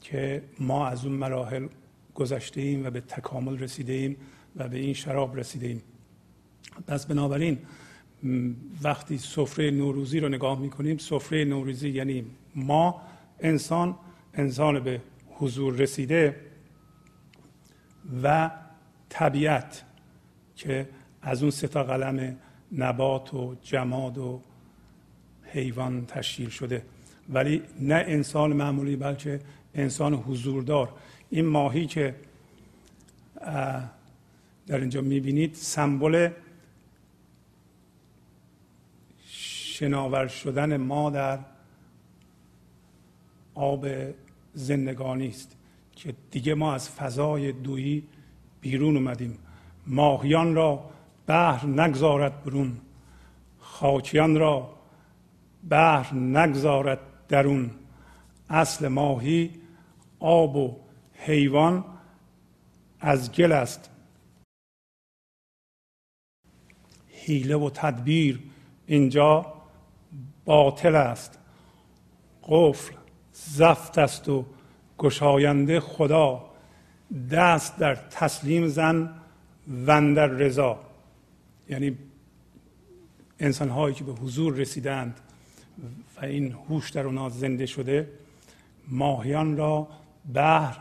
که 0.00 0.42
ما 0.60 0.86
از 0.86 1.04
اون 1.04 1.14
مراحل 1.14 1.66
گذشته 2.14 2.60
ایم 2.60 2.86
و 2.86 2.90
به 2.90 3.00
تکامل 3.00 3.58
رسیده 3.58 3.92
ایم 3.92 4.16
و 4.56 4.68
به 4.68 4.78
این 4.78 4.94
شراب 4.94 5.36
رسیده 5.36 5.66
ایم 5.66 5.82
پس 6.86 7.06
بنابراین 7.06 7.58
وقتی 8.82 9.18
سفره 9.18 9.70
نوروزی 9.70 10.20
رو 10.20 10.28
نگاه 10.28 10.60
می‌کنیم 10.60 10.98
سفره 10.98 11.44
نوروزی 11.44 11.88
یعنی 11.88 12.24
ما 12.54 13.02
انسان 13.40 13.96
انسان 14.34 14.80
به 14.80 15.00
حضور 15.30 15.74
رسیده 15.74 16.45
و 18.22 18.50
طبیعت 19.08 19.84
که 20.56 20.88
از 21.22 21.42
اون 21.42 21.50
ستا 21.50 21.84
قلم 21.84 22.36
نبات 22.72 23.34
و 23.34 23.54
جماد 23.62 24.18
و 24.18 24.40
حیوان 25.42 26.06
تشکیل 26.06 26.48
شده. 26.48 26.82
ولی 27.28 27.62
نه 27.80 28.04
انسان 28.06 28.52
معمولی 28.52 28.96
بلکه 28.96 29.40
انسان 29.74 30.14
حضوردار. 30.14 30.92
این 31.30 31.46
ماهی 31.46 31.86
که 31.86 32.14
در 34.66 34.80
اینجا 34.80 35.00
می‌بینید 35.00 35.54
سمبل 35.54 36.30
شناور 39.26 40.26
شدن 40.26 40.76
ما 40.76 41.10
در 41.10 41.38
آب 43.54 43.86
زندگانی 44.54 45.28
است. 45.28 45.56
که 45.96 46.14
دیگه 46.30 46.54
ما 46.54 46.74
از 46.74 46.90
فضای 46.90 47.52
دویی 47.52 48.08
بیرون 48.60 48.96
اومدیم. 48.96 49.38
ماهیان 49.86 50.54
را 50.54 50.90
بحر 51.26 51.66
نگذارد 51.66 52.44
برون. 52.44 52.80
خاکیان 53.58 54.36
را 54.36 54.74
بحر 55.68 56.14
نگذارد 56.14 56.98
درون. 57.28 57.70
اصل 58.50 58.88
ماهی 58.88 59.50
آب 60.18 60.56
و 60.56 60.76
حیوان 61.12 61.84
از 63.00 63.32
گل 63.32 63.52
است. 63.52 63.90
حیله 67.08 67.56
و 67.56 67.70
تدبیر 67.70 68.40
اینجا 68.86 69.52
باطل 70.44 70.94
است. 70.94 71.38
قفل 72.42 72.94
زفت 73.32 73.98
است 73.98 74.28
و 74.28 74.44
گشاینده 74.98 75.80
خدا 75.80 76.50
دست 77.30 77.78
در 77.78 77.94
تسلیم 77.94 78.68
زن 78.68 79.14
وندر 79.86 80.26
رضا. 80.26 80.78
یعنی 81.68 81.98
انسان 83.40 83.68
هایی 83.68 83.94
که 83.94 84.04
به 84.04 84.12
حضور 84.12 84.54
رسیدند 84.54 85.20
و 86.16 86.24
این 86.24 86.52
هوش 86.68 86.90
در 86.90 87.06
اونا 87.06 87.28
زنده 87.28 87.66
شده 87.66 88.10
ماهیان 88.88 89.56
را 89.56 89.88
بحر 90.34 90.78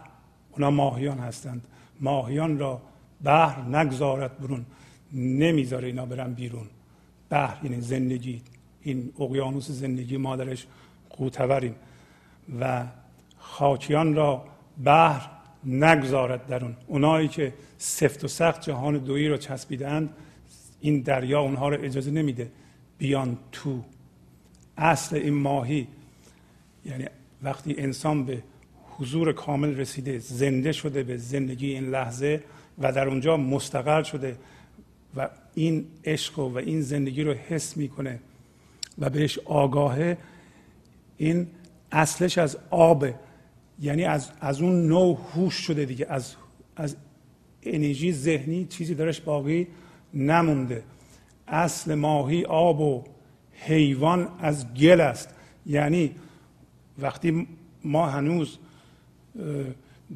اونا 0.51 0.71
ماهیان 0.71 1.19
هستند. 1.19 1.67
ماهیان 2.01 2.59
را 2.59 2.81
بحر 3.23 3.61
نگذارد 3.61 4.39
برون 4.39 4.65
نمی‌ذاره 5.13 5.87
اینا 5.87 6.05
برن 6.05 6.33
بیرون. 6.33 6.67
بحر 7.29 7.65
یعنی 7.65 7.81
زندگی. 7.81 8.41
این 8.81 9.13
اقیانوس 9.19 9.71
زندگی 9.71 10.17
ما 10.17 10.35
درش 10.35 10.67
قوتوریم. 11.09 11.75
و 12.59 12.85
خاکیان 13.55 14.15
را 14.15 14.43
بحر 14.85 15.29
نگذارد 15.65 16.47
درون 16.47 16.75
اونایی 16.87 17.27
که 17.27 17.53
سفت 17.77 18.23
و 18.23 18.27
سخت 18.27 18.61
جهان 18.61 18.97
دویی 18.97 19.27
رو 19.27 19.37
چسبیدند 19.37 20.09
این 20.81 21.01
دریا 21.01 21.41
اونها 21.41 21.69
رو 21.69 21.83
اجازه 21.83 22.11
نمیده 22.11 22.51
بیان 22.97 23.37
تو. 23.51 23.81
اصل 24.77 25.15
این 25.15 25.33
ماهی 25.33 25.87
یعنی 26.85 27.05
وقتی 27.43 27.75
انسان 27.77 28.25
به 28.25 28.43
حضور 28.89 29.33
کامل 29.33 29.77
رسیده 29.77 30.19
زنده 30.19 30.71
شده 30.71 31.03
به 31.03 31.17
زندگی 31.17 31.73
این 31.73 31.89
لحظه 31.89 32.43
و 32.77 32.91
در 32.91 33.07
اونجا 33.07 33.37
مستقر 33.37 34.03
شده 34.03 34.37
و 35.15 35.29
این 35.53 35.85
عشق 36.05 36.39
و 36.39 36.57
این 36.57 36.81
زندگی 36.81 37.23
رو 37.23 37.33
حس 37.33 37.77
می‌کنه 37.77 38.19
و 38.99 39.09
بهش 39.09 39.39
آگاهه 39.39 40.17
این 41.17 41.47
اصلش 41.91 42.37
از 42.37 42.57
آب 42.69 43.05
یعنی 43.81 44.03
از, 44.03 44.31
از 44.41 44.61
اون 44.61 44.87
نوع 44.87 45.17
هوش 45.33 45.53
شده 45.53 45.85
دیگه. 45.85 46.05
از, 46.09 46.35
از 46.75 46.95
انرژی 47.63 48.13
ذهنی 48.13 48.65
چیزی 48.65 48.95
درش 48.95 49.21
باقی 49.21 49.67
نمونده. 50.13 50.83
اصل 51.47 51.93
ماهی 51.93 52.45
آب 52.45 52.79
و 52.79 53.03
حیوان 53.51 54.27
از 54.39 54.73
گل 54.73 55.01
است. 55.01 55.29
یعنی 55.65 56.11
وقتی 56.99 57.47
ما 57.83 58.07
هنوز 58.07 58.57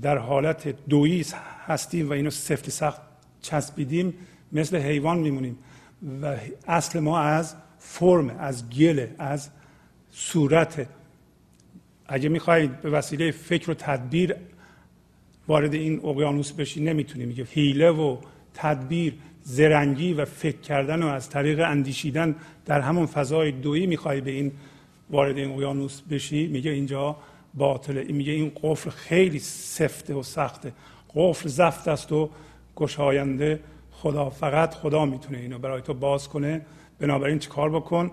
در 0.02 0.17
حالت 0.17 0.88
دویی 0.89 1.26
هستیم 1.65 2.10
و 2.10 2.12
اینو 2.12 2.30
سفت 2.30 2.69
سخت 2.69 3.02
چسبیدیم 3.41 4.13
مثل 4.52 4.78
حیوان 4.78 5.19
میمونیم. 5.19 5.58
و 6.22 6.36
اصل 6.67 7.00
ما 7.00 7.19
از 7.19 7.56
فرم 7.80 8.30
از 8.30 8.69
گله 8.69 9.15
از 9.19 9.50
صورت 10.12 10.88
اگه 12.10 12.30
می‌خواهید 12.30 12.82
به 12.82 12.89
وسیله 12.89 13.32
فکر 13.32 13.72
و 13.72 13.74
تدبیر 13.74 14.36
وارد 15.48 15.74
این 15.74 16.06
اقیانوس 16.06 16.52
بشی 16.52 16.82
نمی‌تونی. 16.82 17.26
میگه 17.26 17.43
حیله 17.43 17.89
و 17.89 18.17
تدبیر 18.54 19.13
زرنگی 19.43 20.13
و 20.13 20.26
فکر 20.26 20.58
کردن 20.58 21.04
و 21.04 21.08
از 21.08 21.30
طریق 21.30 21.60
اندیشیدن 21.60 22.36
در 22.65 22.82
همون 22.82 23.06
فضای 23.06 23.52
دویی 23.52 23.88
می‌خوای 23.88 24.22
به 24.22 24.32
این 24.32 24.52
وارد 25.10 25.38
این 25.38 25.52
اقیانوس 25.52 26.02
بشی. 26.02 26.48
میگه 26.48 26.72
اینجا 26.72 27.17
باطله. 27.54 28.04
میگه 28.04 28.32
این 28.34 28.52
قفل 28.63 28.89
خیلی 28.89 29.39
سفته 29.39 30.13
و 30.13 30.24
سخته. 30.24 30.74
قفل 31.15 31.50
زفت 31.50 31.88
است 31.88 32.12
و 32.12 32.30
گشاینده 32.76 33.60
خدا. 33.91 34.30
فقط 34.30 34.74
خدا 34.74 35.06
می‌تونه 35.06 35.38
اینو 35.38 35.60
برای 35.60 35.82
تو 35.82 35.93
باز 35.93 36.30
کنه. 36.30 36.62
بنابراین 37.00 37.39
چیکار 37.39 37.69
بکن؟ 37.69 38.12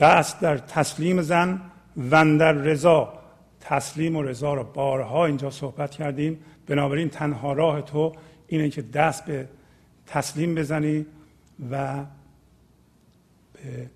دست 0.00 0.40
در 0.40 0.58
تسلیم 0.58 1.22
زن. 1.22 1.60
و 1.96 2.38
در 2.38 2.52
رضا 2.52 3.12
تسلیم 3.60 4.16
و 4.16 4.22
رضا 4.22 4.54
رو 4.54 4.64
بارها 4.64 5.26
اینجا 5.26 5.50
صحبت 5.50 5.90
کردیم. 5.90 6.38
بنابراین 6.66 7.08
تنها 7.08 7.52
راه 7.52 7.82
تو 7.82 8.12
اینه 8.46 8.70
که 8.70 8.82
دست 8.82 9.24
به 9.24 9.48
تسلیم 10.06 10.54
بزنی 10.54 11.06
و 11.70 12.04
به 13.52 13.90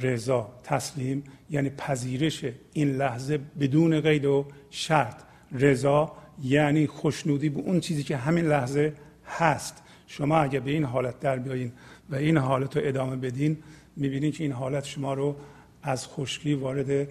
رضا 0.00 0.50
تسلیم. 0.64 1.24
یعنی 1.50 1.70
پذیرش 1.70 2.44
این 2.72 2.96
لحظه 2.96 3.38
بدون 3.60 4.00
قید 4.00 4.24
و 4.24 4.46
شرط. 4.70 5.22
رضا 5.52 6.12
یعنی 6.42 6.86
خوشنودی 6.86 7.48
به 7.48 7.60
اون 7.60 7.80
چیزی 7.80 8.02
که 8.02 8.16
همین 8.16 8.44
لحظه 8.44 8.92
هست. 9.26 9.82
شما 10.06 10.38
اگه 10.38 10.60
به 10.60 10.70
این 10.70 10.84
حالت 10.84 11.20
در 11.20 11.38
بیاین 11.38 11.72
و 12.10 12.14
این 12.14 12.36
حالت 12.36 12.76
رو 12.76 12.82
ادامه 12.84 13.16
بدین 13.16 13.58
می‌بینید 13.96 14.34
که 14.34 14.44
این 14.44 14.52
حالت 14.52 14.84
شما 14.84 15.14
رو 15.14 15.36
از 15.82 16.08
خشکی 16.08 16.54
وارد 16.54 17.08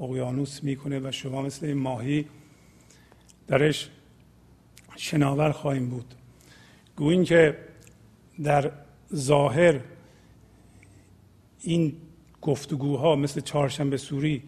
اقیانوس 0.00 0.64
می‌کنه 0.64 1.00
و 1.00 1.12
شما 1.12 1.42
مثل 1.42 1.66
این 1.66 1.78
ماهی 1.78 2.26
درش 3.48 3.90
شناور 4.96 5.52
خواهیم 5.52 5.88
بود. 5.88 6.14
گویین 6.96 7.24
که 7.24 7.58
در 8.42 8.70
ظاهر 9.14 9.80
این 11.60 11.96
گفتگوها 12.42 13.16
مثل 13.16 13.40
چهارشنبه 13.40 13.96
سوری 13.96 14.42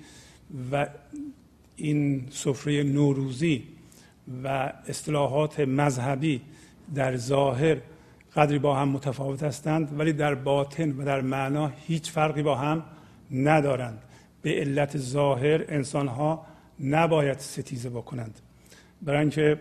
و 0.73 0.89
این 1.77 2.27
سفره 2.31 2.83
نوروزی 2.83 3.65
و 4.45 4.73
اصطلاحات 4.89 5.61
مذهبی 5.61 6.41
در 6.95 7.17
ظاهر 7.17 7.77
قدری 8.37 8.59
با 8.59 8.77
هم 8.77 8.89
متفاوت 8.89 9.43
هستند 9.43 9.99
ولی 9.99 10.13
در 10.13 10.35
باطن 10.35 10.91
و 10.91 11.05
در 11.05 11.21
معنا 11.21 11.73
هیچ 11.87 12.11
فرقی 12.11 12.43
با 12.43 12.55
هم 12.55 12.85
ندارند. 13.31 14.03
به 14.43 14.61
علت 14.61 14.99
ظاهر 14.99 15.65
انسان 15.69 16.09
ها 16.09 16.47
نباید 16.81 17.39
ستیزه 17.39 17.91
بکنند. 17.91 18.41
برای 19.03 19.21
اینکه 19.21 19.61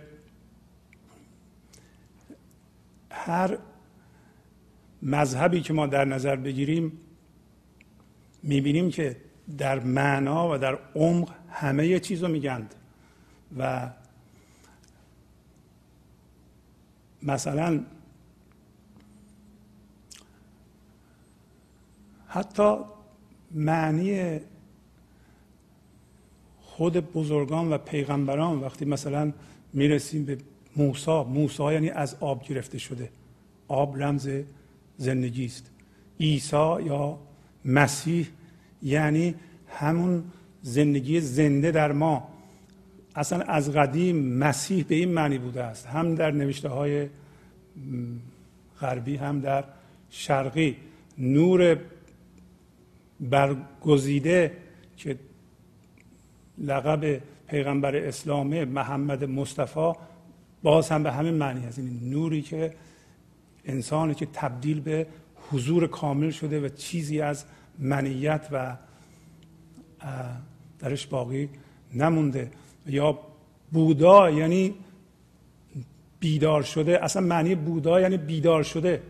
هر 3.11 3.57
مذهبی 5.01 5.61
که 5.61 5.73
ما 5.73 5.87
در 5.87 6.05
نظر 6.05 6.35
بگیریم 6.35 6.91
می‌بینیم 8.43 8.91
که 8.91 9.17
در 9.57 9.79
معنا 9.79 10.53
و 10.53 10.57
در 10.57 10.79
عمق 10.95 11.29
همه 11.49 11.99
چیز 11.99 12.23
رو 12.23 12.29
میگند 12.29 12.75
و 13.57 13.89
مثلا 17.23 17.83
حتی 22.27 22.77
معنی 23.51 24.39
خود 26.61 27.13
بزرگان 27.13 27.73
و 27.73 27.77
پیغمبران 27.77 28.59
وقتی 28.59 28.85
مثلا 28.85 29.33
می‌رسیم 29.73 30.25
به 30.25 30.37
موسا 30.75 31.23
موسا 31.23 31.73
یعنی 31.73 31.89
از 31.89 32.15
آب 32.19 32.43
گرفته 32.43 32.77
شده. 32.77 33.09
آب 33.67 34.03
رمز 34.03 34.29
زندگی 34.97 35.45
است. 35.45 35.69
عیسی 36.19 36.75
یا 36.85 37.17
مسیح 37.65 38.27
یعنی 38.83 39.35
همون 39.67 40.23
زندگی 40.61 41.19
زنده 41.19 41.71
در 41.71 41.91
ما. 41.91 42.27
اصلا 43.15 43.39
از 43.39 43.71
قدیم 43.71 44.15
مسیح 44.17 44.85
به 44.87 44.95
این 44.95 45.09
معنی 45.09 45.37
بوده 45.37 45.63
است. 45.63 45.85
هم 45.85 46.15
در 46.15 46.31
نوشته 46.31 46.69
های 46.69 47.07
غربی 48.81 49.15
هم 49.15 49.39
در 49.39 49.63
شرقی. 50.09 50.75
نور 51.17 51.77
برگزیده 53.19 54.57
که 54.97 55.17
لقب 56.57 57.21
پیغمبر 57.47 57.95
اسلامه 57.95 58.65
محمد 58.65 59.23
مصطفی 59.23 59.93
باز 60.63 60.89
هم 60.89 61.03
به 61.03 61.11
همین 61.11 61.33
معنی 61.33 61.65
هست 61.65 61.79
این 61.79 61.99
نوری 62.03 62.41
که 62.41 62.73
انسانی 63.65 64.15
که 64.15 64.27
تبدیل 64.33 64.79
به 64.79 65.07
حضور 65.51 65.87
کامل 65.87 66.29
شده 66.29 66.59
و 66.59 66.69
چیزی 66.69 67.21
از 67.21 67.45
منیت 67.79 68.47
و 68.51 68.75
درش 70.79 71.07
باقی 71.07 71.49
نمونده. 71.93 72.51
یا 72.85 73.19
بودا 73.71 74.29
یعنی 74.29 74.73
بیدار 76.19 76.63
شده. 76.63 77.03
اصلا 77.03 77.21
معنی 77.21 77.55
بودا 77.55 78.01
یعنی 78.01 78.17
بیدار 78.17 78.63
شده 78.63 79.01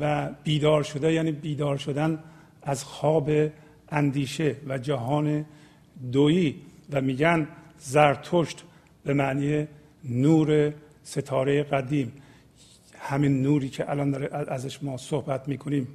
و 0.00 0.30
بیدار 0.44 0.82
شده 0.82 1.12
یعنی 1.12 1.32
بیدار 1.32 1.76
شدن 1.76 2.18
از 2.62 2.84
خواب 2.84 3.30
اندیشه 3.88 4.56
و 4.66 4.78
جهان 4.78 5.46
دویی 6.12 6.62
و 6.92 7.00
میگن 7.00 7.48
زرتشت 7.78 8.64
به 9.04 9.14
معنی 9.14 9.66
نور 10.04 10.74
ستاره 11.02 11.62
قدیم. 11.62 12.12
همین 12.98 13.42
نوری 13.42 13.68
که 13.68 13.90
الان 13.90 14.10
داره 14.10 14.28
ازش 14.32 14.82
ما 14.82 14.96
صحبت 14.96 15.48
می‌کنیم. 15.48 15.88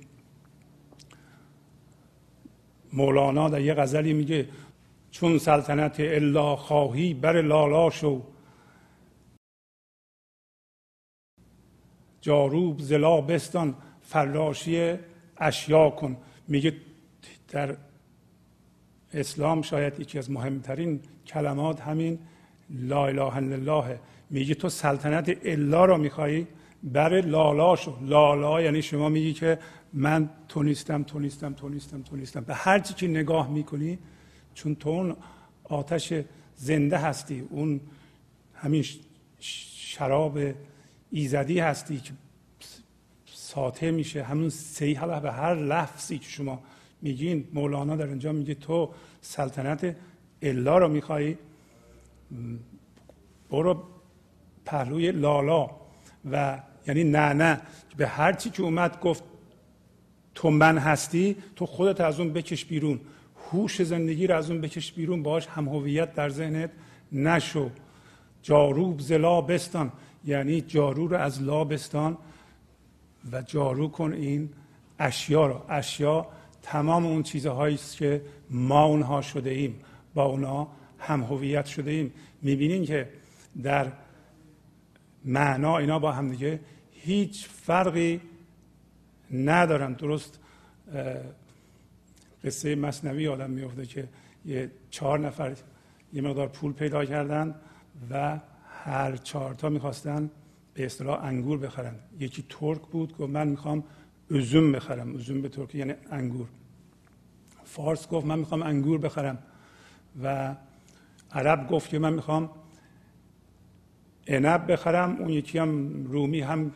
مولانا 2.93 3.49
در 3.49 3.61
یه 3.61 3.73
غزلی 3.73 4.13
میگه 4.13 4.49
چون 5.11 5.37
سلطنت 5.37 5.99
الا 5.99 6.55
خواهی 6.55 7.13
بر 7.13 7.41
لالا 7.41 7.89
شو. 7.89 8.21
جاروب 12.21 12.79
زلا 12.79 13.21
بستان 13.21 13.75
فراشی 14.01 14.95
اشیا 15.37 15.89
کن. 15.89 16.17
میگه 16.47 16.73
در 17.49 17.77
اسلام 19.13 19.61
شاید 19.61 19.99
یکی 19.99 20.17
از 20.17 20.31
مهمترین 20.31 20.99
کلمات 21.27 21.81
همین 21.81 22.19
لا 22.69 23.07
اله 23.07 23.35
الا 23.37 23.55
الله. 23.55 23.99
میگه 24.29 24.55
تو 24.55 24.69
سلطنت 24.69 25.37
الا 25.43 25.85
را 25.85 25.97
میخوایی 25.97 26.47
بر 26.83 27.21
لالا 27.21 27.75
شو 27.75 27.97
لالا 28.01 28.61
یعنی 28.61 28.81
شما 28.81 29.09
میگی 29.09 29.33
که 29.33 29.59
من 29.93 30.29
تو 30.49 30.63
نیستم 30.63 31.03
تو 31.03 31.19
نیستم 31.19 31.53
تو 31.53 31.69
نیستم 31.69 32.01
تو 32.01 32.15
نیستم. 32.15 32.41
به 32.41 32.55
هر 32.55 32.79
چی 32.79 32.93
که 32.93 33.07
نگاه 33.07 33.49
می‌کنی 33.49 33.99
چون 34.53 34.75
تو 34.75 34.89
اون 34.89 35.15
آتش 35.63 36.13
زنده 36.55 36.97
هستی 36.97 37.47
اون 37.49 37.81
همین 38.53 38.85
شراب 39.39 40.39
ایزدی 41.11 41.59
هستی 41.59 41.99
که 41.99 42.11
ساطع 43.55 43.91
میشه. 43.91 44.23
همون 44.23 44.51
حالا 44.99 45.19
به 45.19 45.31
هر 45.31 45.55
لفظی 45.55 46.17
که 46.17 46.29
شما 46.29 46.63
میگین 47.01 47.47
مولانا 47.53 47.95
در 47.95 48.07
اینجا 48.07 48.31
میگه 48.31 48.55
تو 48.55 48.89
سلطنت 49.21 49.95
الا 50.41 50.77
رو 50.77 50.87
میخوایی 50.87 51.37
برو 53.51 53.83
پهلوی 54.65 55.11
لالا. 55.11 55.69
و 56.31 56.59
یعنی 56.87 57.03
نه 57.03 57.33
نه. 57.33 57.61
به 57.97 58.07
هر 58.07 58.33
چی 58.33 58.49
که 58.49 58.63
اومد 58.63 58.99
گفت 58.99 59.23
تو 60.35 60.49
من 60.49 60.77
هستی 60.77 61.35
تو 61.55 61.65
خودت 61.65 62.01
از 62.01 62.19
اون 62.19 62.33
بکش 62.33 62.65
بیرون. 62.65 62.99
هوش 63.51 63.81
زندگی 63.81 64.27
رو 64.27 64.35
از 64.35 64.51
اون 64.51 64.61
بکش 64.61 64.91
بیرون. 64.91 65.23
باش 65.23 65.47
هم 65.47 65.69
هویت 65.69 66.13
در 66.13 66.29
ذهنت 66.29 66.69
نشو. 67.11 67.69
جاروب 68.41 68.99
ز 68.99 69.11
بستان. 69.11 69.91
یعنی 70.25 70.61
جارو 70.61 71.07
رو 71.07 71.17
از 71.17 71.41
لابستان 71.41 72.17
و 73.31 73.41
جارو 73.41 73.87
کن 73.87 74.13
این 74.13 74.49
اشیا 74.99 75.47
رو. 75.47 75.61
اشیا 75.69 76.27
تمام 76.61 77.05
اون 77.05 77.23
چیزهایی 77.23 77.75
است 77.75 77.97
که 77.97 78.21
ما 78.49 78.85
اونها 78.85 79.21
شده 79.21 79.49
ایم 79.49 79.79
با 80.13 80.25
اونا 80.25 80.67
هم 80.99 81.23
هویت 81.23 81.65
شده 81.65 81.91
ایم. 81.91 82.13
می‌بینین 82.41 82.85
که 82.85 83.09
در 83.63 83.91
معنا 85.25 85.77
اینا 85.77 85.99
با 85.99 86.11
هم 86.11 86.31
دیگه 86.31 86.59
هیچ 86.91 87.47
فرقی 87.47 88.21
ندارن. 89.31 89.93
درست 89.93 90.39
قصه 92.43 92.75
مصنوی 92.75 93.27
آدم 93.27 93.49
میفته 93.49 93.85
که 93.85 94.09
یه 94.45 94.71
چهار 94.89 95.19
نفر 95.19 95.55
یه 96.13 96.21
مقدار 96.21 96.47
پول 96.47 96.73
پیدا 96.73 97.05
کردن 97.05 97.55
و 98.09 98.39
هر 98.83 99.15
چهارتا 99.15 99.69
می‌خواستن 99.69 100.29
به 100.73 100.85
اصطلاح 100.85 101.25
انگور 101.25 101.57
بخرن. 101.57 101.95
یکی 102.19 102.45
ترک 102.49 102.81
بود 102.81 103.17
گفت 103.17 103.29
من 103.29 103.47
می‌خوام 103.47 103.83
ازوم 104.31 104.71
بخرم. 104.71 105.15
ازوم 105.15 105.41
به 105.41 105.49
ترکی 105.49 105.77
یعنی 105.77 105.93
انگور. 106.11 106.47
فارس 107.63 108.07
گفت 108.07 108.25
من 108.25 108.39
می‌خوام 108.39 108.63
انگور 108.63 108.97
بخرم. 108.99 109.37
و 110.23 110.55
عرب 111.31 111.67
گفت 111.67 111.89
که 111.89 111.99
من 111.99 112.13
می‌خوام 112.13 112.49
عنب 114.27 114.71
بخرم. 114.71 115.15
اون 115.15 115.29
یکی 115.29 115.57
هم 115.57 116.03
رومی 116.05 116.41
هم 116.41 116.71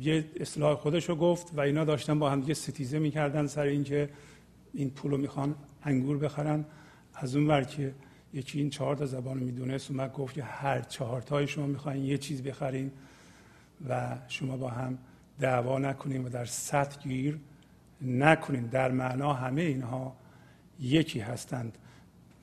یه 0.00 0.24
اصلاح 0.40 0.74
خودش 0.74 1.08
رو 1.08 1.16
گفت 1.16 1.54
و 1.54 1.60
اینا 1.60 1.84
داشتن 1.84 2.18
با 2.18 2.30
هم 2.30 2.42
یه 2.46 2.54
ستیزه 2.54 2.98
می‌کردن 2.98 3.46
سر 3.46 3.62
اینکه 3.62 4.10
این 4.72 4.90
پول 4.90 5.10
رو 5.10 5.16
می‌خوان 5.16 5.54
انگور 5.82 6.18
بخرن. 6.18 6.64
از 7.14 7.36
اون 7.36 7.46
ور 7.46 7.64
که 7.64 7.94
یکی 8.34 8.58
این 8.58 8.70
چهار 8.70 8.96
تا 8.96 9.06
زبان 9.06 9.38
می‌دونست 9.38 9.90
اومد 9.90 10.12
گفت 10.12 10.34
که 10.34 10.42
هر 10.42 10.80
چهار 10.80 11.22
تای 11.22 11.46
شما 11.46 11.66
می‌خواین 11.66 12.04
یه 12.04 12.18
چیز 12.18 12.42
بخرین. 12.42 12.90
و 13.88 14.18
شما 14.28 14.56
با 14.56 14.68
هم 14.68 14.98
دعوا 15.40 15.78
نکنین 15.78 16.24
و 16.24 16.28
در 16.28 16.44
سطح 16.44 17.00
گیر 17.02 17.38
نکنین 18.02 18.66
در 18.66 18.90
معنا 18.90 19.32
همه 19.32 19.62
اینها 19.62 20.16
یکی 20.80 21.20
هستند. 21.20 21.78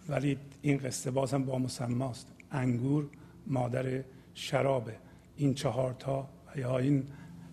ولی 0.10 0.38
این 0.62 0.78
قصه 0.78 1.12
باز 1.12 1.34
هم 1.34 1.46
با 1.46 1.58
مسماست. 1.58 2.28
انگور 2.52 3.08
مادر 3.48 4.04
شرابه. 4.34 4.96
این 5.38 5.54
چهار 5.54 5.94
تا 5.94 6.28
یا 6.56 6.78
این 6.78 7.04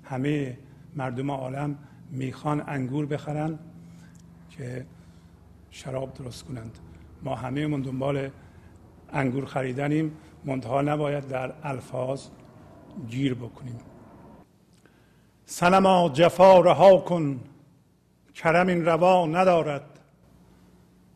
همه 0.05 0.59
مردم 0.97 1.31
عالم 1.31 1.79
می‌خوان 2.11 2.63
انگور 2.67 3.07
بخرن 3.07 3.59
که 4.51 4.87
شراب 5.71 6.15
درست 6.15 6.45
کنند. 6.45 6.79
ما 7.23 7.35
همه 7.35 7.67
من 7.67 7.81
دنبال 7.81 8.31
انگور 9.13 9.47
خریدنیم. 9.47 10.13
منتها 10.45 10.83
نباید 10.83 11.29
در 11.29 11.53
الفاظ 11.63 12.29
گیر 13.09 13.35
بکنیم. 13.35 13.81
سنما 15.47 16.09
جفا 16.09 16.61
رها 16.61 16.99
کن 16.99 17.41
کرم 18.35 18.67
این 18.67 18.85
روا 18.85 19.27
ندارد. 19.27 19.83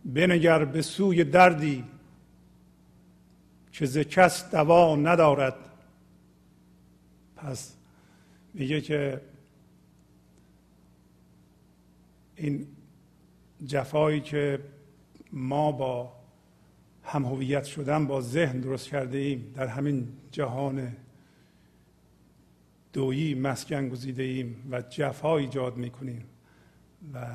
بنگر 0.05 0.65
به 0.65 0.83
سوی 0.83 1.25
دردی 1.25 1.85
که 3.73 3.87
ز 3.87 3.99
کس 3.99 4.51
دوا 4.51 4.97
ندارد. 4.97 5.55
پس 7.37 7.77
میگه 8.55 8.81
که 8.81 9.21
این 12.37 12.67
جفایی 13.67 14.21
که 14.21 14.61
ما 15.33 15.73
با 15.73 16.13
هم 17.03 17.25
هویت 17.25 17.65
شدن 17.65 18.07
با 18.07 18.21
ذهن 18.21 18.61
درست 18.61 18.89
کرده 18.89 19.19
ایم 19.19 19.53
در 19.57 19.67
همین 19.67 20.09
جهان 20.31 20.97
دویی 22.93 23.35
مسکن 23.35 23.89
گزیده 23.89 24.23
ایم 24.23 24.69
و 24.71 24.83
جفا 24.83 25.37
ایجاد 25.37 25.77
می‌کنیم 25.77 26.25
و 27.15 27.27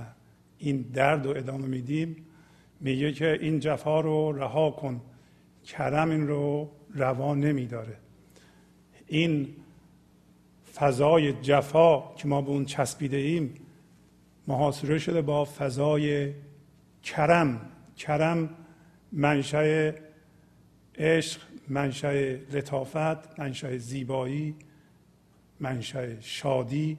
این 0.57 0.81
درد 0.81 1.25
رو 1.25 1.37
ادامه 1.37 1.67
میدیم. 1.67 2.15
میگه 2.79 3.11
که 3.13 3.37
این 3.41 3.59
جفا 3.59 3.99
رو 3.99 4.31
رها 4.31 4.71
کن 4.71 5.01
کرم 5.65 6.09
این 6.09 6.27
رو 6.27 6.71
روا 6.93 7.35
نمیداره. 7.35 7.97
این 9.07 9.47
فضای 10.75 11.33
جفا 11.33 12.15
که 12.15 12.27
ما 12.27 12.41
به 12.41 12.49
اون 12.49 12.65
چسبیده 12.65 13.17
ایم 13.17 13.53
محاصره 14.47 14.97
شده 14.97 15.21
با 15.21 15.45
فضای 15.45 16.33
کرم. 17.03 17.61
کرم 17.97 18.49
منشأ 19.11 19.91
عشق 20.97 21.41
منشأ 21.69 22.13
لطافت 22.51 23.39
منشأ 23.39 23.77
زیبایی 23.77 24.55
منشأ 25.59 26.19
شادی 26.19 26.97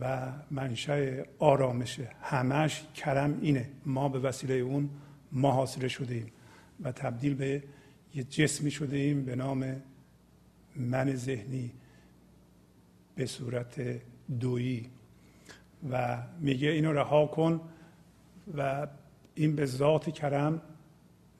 و 0.00 0.32
منشأ 0.50 1.22
آرامشه 1.38 2.10
همش 2.22 2.82
کرم 2.94 3.38
اینه. 3.42 3.70
ما 3.86 4.08
به 4.08 4.18
وسیله 4.18 4.54
اون 4.54 4.90
محاصره 5.32 5.88
شده 5.88 6.14
ایم 6.14 6.32
و 6.82 6.92
تبدیل 6.92 7.34
به 7.34 7.62
یه 8.14 8.24
جسمی 8.24 8.70
شده 8.70 8.96
ایم 8.96 9.24
به 9.24 9.36
نام 9.36 9.82
من 10.76 11.14
ذهنی 11.14 11.72
به 13.14 13.26
صورت 13.26 14.00
دویی. 14.40 14.90
و 15.90 16.22
میگه 16.40 16.68
اینو 16.68 16.92
رها 16.92 17.26
کن 17.26 17.60
و 18.56 18.86
این 19.34 19.56
به 19.56 19.66
ذات 19.66 20.10
کرم 20.10 20.62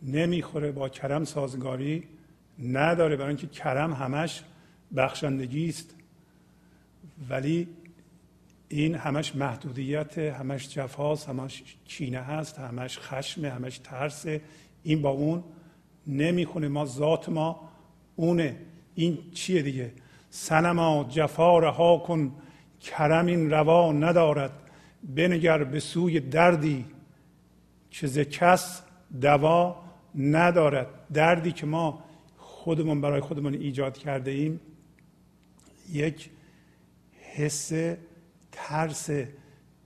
نمی‌خوره 0.03 0.73
با 0.73 0.89
کرم 0.89 1.25
سازگاری 1.25 2.09
نداره. 2.59 3.17
برای 3.17 3.29
اینکه 3.29 3.47
کرم 3.47 3.93
همش 3.93 4.43
بخشندگی 4.97 5.69
است. 5.69 5.95
ولی 7.31 7.69
این 8.69 8.95
همش 8.95 9.37
محدودیت 9.37 10.19
همش 10.19 10.69
جفاست 10.69 11.29
همش 11.29 11.63
کینه 11.85 12.21
هست 12.21 12.59
همش 12.59 12.99
خشم 12.99 13.45
همش 13.45 13.79
ترس 13.79 14.27
این 14.83 15.03
با 15.03 15.11
اون 15.11 15.45
نمی‌خونه 16.07 16.69
ما 16.69 16.85
ذات 16.85 17.29
ما 17.29 17.69
اونه. 18.17 18.57
این 18.95 19.19
چیه 19.35 19.63
دیگه؟ 19.63 19.93
سنما 20.31 21.07
جفا 21.11 21.59
رها 21.59 21.99
کن 21.99 22.33
کرم 22.81 23.27
این 23.27 23.51
روا 23.51 23.93
ندارد. 23.93 24.53
بنگر 25.15 25.65
به 25.65 25.81
سوی 25.81 26.21
دردی 26.21 26.85
که 27.91 28.07
ز 28.07 28.19
کس 28.19 28.83
دوا 29.21 29.83
ندارد. 30.15 30.87
دردی 31.13 31.53
که 31.53 31.67
ما 31.67 32.05
خودمون 32.37 33.01
برای 33.01 33.21
خودمون 33.21 33.55
ایجاد 33.55 33.99
کرده 33.99 34.31
ایم 34.31 34.61
یک 35.93 36.31
حس 37.35 37.73
ترس 38.53 39.11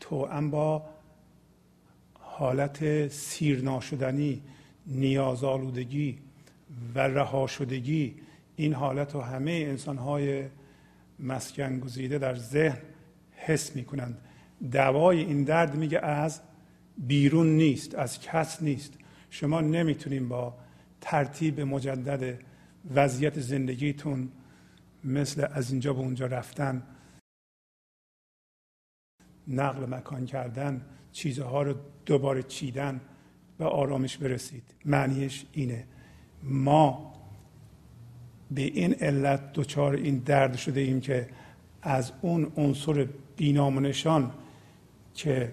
توأم 0.00 0.50
با 0.50 0.82
حالت 2.20 3.08
سیر 3.08 3.62
ناشدنی 3.62 4.42
نیازآلودگی 4.86 6.18
و 6.94 6.98
رها 6.98 7.46
شدگی 7.46 8.14
این 8.56 8.74
حالت 8.74 9.14
رو 9.14 9.20
همه 9.20 9.50
انسان 9.50 9.98
های 9.98 10.44
مسکن 11.18 11.80
گزیده 11.80 12.18
در 12.18 12.34
ذهن 12.34 12.78
حس 13.32 13.76
می 13.76 13.84
کنند 13.84 14.18
دوای 14.72 15.20
این 15.20 15.44
درد 15.44 15.76
میگه 15.76 15.98
از 15.98 16.40
بیرون 16.98 17.46
نیست 17.46 17.94
از 17.94 18.20
کس 18.20 18.62
نیست. 18.62 18.92
شما 19.30 19.60
نمی‌تونین 19.60 20.28
با 20.28 20.54
ترتیب 21.00 21.60
مجدد 21.60 22.38
وضعیت 22.94 23.40
زندگیتون 23.40 24.28
مثل 25.04 25.46
از 25.52 25.70
اینجا 25.70 25.92
به 25.92 26.00
اونجا 26.00 26.26
رفتن 26.26 26.82
نقل 29.48 29.94
مکان 29.94 30.26
کردن 30.26 30.86
چیزها 31.12 31.62
رو 31.62 31.74
دوباره 32.06 32.42
چیدن 32.42 33.00
به 33.58 33.64
آرامش 33.64 34.16
برسید. 34.16 34.62
معنیش 34.84 35.46
اینه. 35.52 35.84
ما 36.42 37.12
به 38.50 38.62
این 38.62 38.94
علت 38.94 39.52
دچار 39.52 39.94
این 39.94 40.18
درد 40.18 40.56
شده 40.56 40.80
ایم 40.80 41.00
که 41.00 41.28
از 41.82 42.12
اون 42.20 42.52
عنصر 42.56 43.08
بینامونشان 43.36 44.30
که 45.14 45.52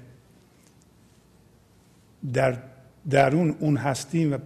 در 2.33 2.57
درون 3.09 3.55
اون 3.59 3.77
هستیم 3.77 4.33
و 4.33 4.37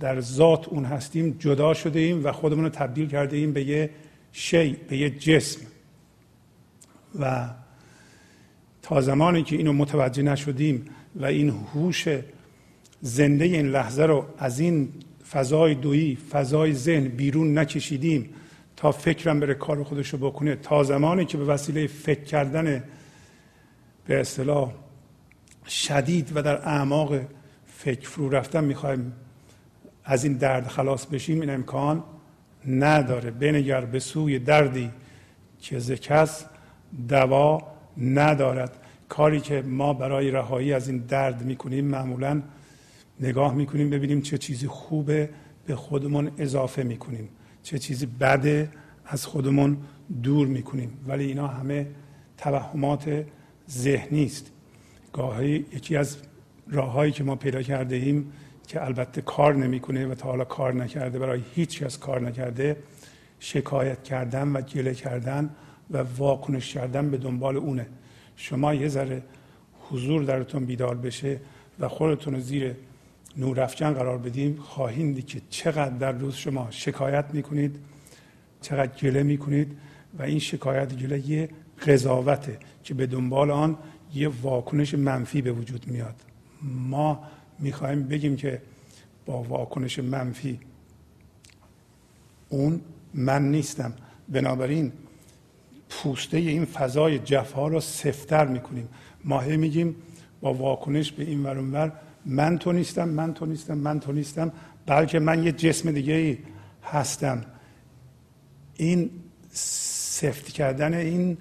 در 0.00 0.20
ذات 0.20 0.68
اون 0.68 0.84
هستیم 0.84 1.36
جدا 1.38 1.74
شده 1.74 1.98
ایم 1.98 2.24
و 2.24 2.32
خودمون 2.32 2.64
رو 2.64 2.70
تبدیل 2.70 3.08
کرده 3.08 3.36
ایم 3.36 3.52
به 3.52 3.64
یه 3.64 3.90
شی 4.38 4.72
به 4.72 4.96
یه 4.96 5.10
جسم. 5.10 5.60
و 7.20 7.48
تا 8.82 9.00
زمانی 9.00 9.42
که 9.42 9.56
اینو 9.56 9.72
متوجه 9.72 10.22
نشدیم 10.22 10.84
و 11.16 11.24
این 11.24 11.50
هوش 11.50 12.08
زنده 13.00 13.44
این 13.44 13.66
لحظه 13.66 14.02
رو 14.02 14.26
از 14.38 14.60
این 14.60 14.88
فضای 15.30 15.74
دویی 15.74 16.16
فضای 16.30 16.74
ذهن 16.74 17.08
بیرون 17.08 17.58
نکشیدیم 17.58 18.30
تا 18.76 18.92
فکرم 18.92 19.40
بره 19.40 19.54
کار 19.54 19.84
خودش 19.84 20.08
رو 20.08 20.18
بکنه 20.18 20.56
تا 20.56 20.82
زمانی 20.82 21.24
که 21.24 21.38
به 21.38 21.44
وسیله 21.44 21.86
فکر 21.86 22.24
کردن 22.24 22.84
به 24.06 24.20
اصطلاح 24.20 24.72
شدید 25.68 26.32
و 26.34 26.42
در 26.42 26.56
اعماق 26.56 27.20
فکر 27.66 28.08
فرو 28.08 28.28
رفتن 28.28 28.64
می‌خوایم 28.64 29.12
از 30.04 30.24
این 30.24 30.32
درد 30.32 30.66
خلاص 30.68 31.06
بشیم 31.06 31.40
این 31.40 31.50
امکان 31.50 32.04
نداره. 32.66 33.30
بنگر 33.30 33.84
به 33.84 33.98
سوی 33.98 34.38
دردی 34.38 34.90
که 35.60 35.78
ز 35.78 35.92
کس 35.92 36.44
دوا 37.08 37.62
ندارد. 37.98 38.76
کاری 39.08 39.40
که 39.40 39.62
ما 39.62 39.92
برای 39.92 40.30
رهایی 40.30 40.72
از 40.72 40.88
این 40.88 40.98
درد 40.98 41.42
می‌کنیم 41.42 41.84
معمولا 41.84 42.42
نگاه 43.20 43.54
می‌کنیم 43.54 43.90
ببینیم 43.90 44.20
چه 44.20 44.38
چیزی 44.38 44.66
خوبه 44.66 45.30
به 45.66 45.76
خودمون 45.76 46.30
اضافه 46.38 46.82
می‌کنیم. 46.82 47.28
چه 47.62 47.78
چیزی 47.78 48.06
بده 48.06 48.70
از 49.06 49.26
خودمون 49.26 49.76
دور 50.22 50.46
می‌کنیم. 50.46 50.90
ولی 51.06 51.24
اینا 51.24 51.46
همه 51.46 51.86
توهمات 52.38 53.24
ذهنی 53.70 54.24
است. 54.24 54.50
گاهی 55.12 55.66
یکی 55.72 55.96
از 55.96 56.16
راههایی 56.70 57.12
که 57.12 57.24
ما 57.24 57.36
پیدا 57.36 57.62
کرده 57.62 57.96
ایم 57.96 58.32
که 58.66 58.84
البته 58.84 59.20
کار 59.20 59.54
نمی‌کنه 59.54 60.06
و 60.06 60.14
تا 60.14 60.28
حالا 60.28 60.44
کار 60.44 60.74
نکرده 60.74 61.18
برای 61.18 61.42
هیچ 61.54 61.82
کس 61.82 61.98
کار 61.98 62.20
نکرده 62.20 62.76
شکایت 63.40 64.02
کردن 64.02 64.48
و 64.48 64.60
گله 64.60 64.94
کردن 64.94 65.50
و 65.90 66.04
واکنش 66.16 66.74
کردن 66.74 67.10
به 67.10 67.16
دنبال 67.16 67.56
اونه. 67.56 67.86
شما 68.36 68.74
یه 68.74 68.88
ذره 68.88 69.22
حضور 69.90 70.22
درتون 70.22 70.64
بیدار 70.64 70.94
بشه 70.94 71.40
و 71.80 71.88
خودتون 71.88 72.34
رو 72.34 72.40
زیر 72.40 72.74
نورافکن 73.36 73.92
قرار 73.92 74.18
بدیم 74.18 74.56
خواهید 74.56 75.14
دید 75.14 75.26
که 75.26 75.40
چقدر 75.50 75.96
در 75.96 76.12
روز 76.12 76.34
شما 76.34 76.68
شکایت 76.70 77.24
می‌کنید 77.32 77.76
چقدر 78.60 78.92
گله 79.02 79.22
می‌کنید 79.22 79.78
و 80.18 80.22
این 80.22 80.38
شکایت 80.38 80.96
گله 80.96 81.30
یه 81.30 81.48
قضاوته 81.86 82.58
که 82.84 82.94
به 82.94 83.06
دنبال 83.06 83.50
آن 83.50 83.76
یه 84.14 84.30
واکنش 84.42 84.94
منفی 84.94 85.42
به 85.42 85.52
وجود 85.52 85.86
میاد. 85.88 86.14
ما 86.62 87.24
می‌خوایم 87.58 88.02
بگیم 88.02 88.36
که 88.36 88.62
با 89.26 89.42
واکنش 89.42 89.98
منفی 89.98 90.60
اون 92.48 92.80
من 93.14 93.50
نیستم. 93.50 93.92
بنابراین 94.28 94.92
پوسته 95.88 96.36
این 96.36 96.64
فضای 96.64 97.18
جفا 97.18 97.68
رو 97.68 97.80
سفتر 97.80 98.46
می‌کنیم. 98.46 98.88
ما 99.24 99.40
هی 99.40 99.56
میگیم 99.56 99.96
با 100.40 100.54
واکنش 100.54 101.12
به 101.12 101.24
این 101.24 101.42
ور 101.42 101.92
من 102.26 102.58
تو 102.58 102.72
نیستم 102.72 103.08
من 103.08 103.34
تو 103.34 103.46
نیستم 103.46 103.78
من 103.78 104.00
تو 104.00 104.12
نیستم 104.12 104.52
بلکه 104.86 105.18
من 105.18 105.44
یه 105.44 105.52
جسم 105.52 105.92
دیگه 105.92 106.14
ای 106.14 106.38
هستم. 106.84 107.44
این 108.74 109.10
سفت 109.52 110.48
کردن 110.48 110.94
این 110.94 111.38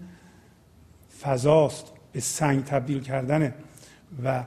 فضاست 1.22 1.86
به 2.12 2.20
سنگ 2.20 2.64
تبدیل 2.64 3.00
کردنه. 3.00 3.54
و 4.24 4.44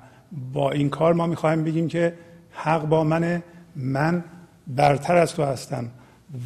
با 0.52 0.70
این 0.70 0.90
کار 0.90 1.14
ما 1.14 1.26
می‌خوایم 1.26 1.64
بگیم 1.64 1.88
که 1.88 2.14
حق 2.50 2.84
با 2.88 3.04
منه 3.04 3.42
من 3.76 4.24
برتر 4.66 5.16
از 5.16 5.34
تو 5.34 5.42
هستم 5.42 5.90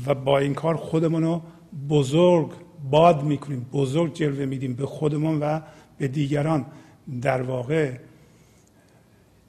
و 0.07 0.15
با 0.15 0.39
این 0.39 0.55
کار 0.55 0.77
خودمون 0.77 1.23
رو 1.23 1.43
بزرگ 1.89 2.51
باد 2.91 3.23
می‌کنیم 3.23 3.67
بزرگ 3.73 4.15
جلوه 4.15 4.45
میدیم 4.45 4.75
به 4.75 4.87
خودمون 4.87 5.41
و 5.41 5.61
به 5.99 6.09
دیگران. 6.09 6.67
در 7.23 7.43
واقع 7.43 7.93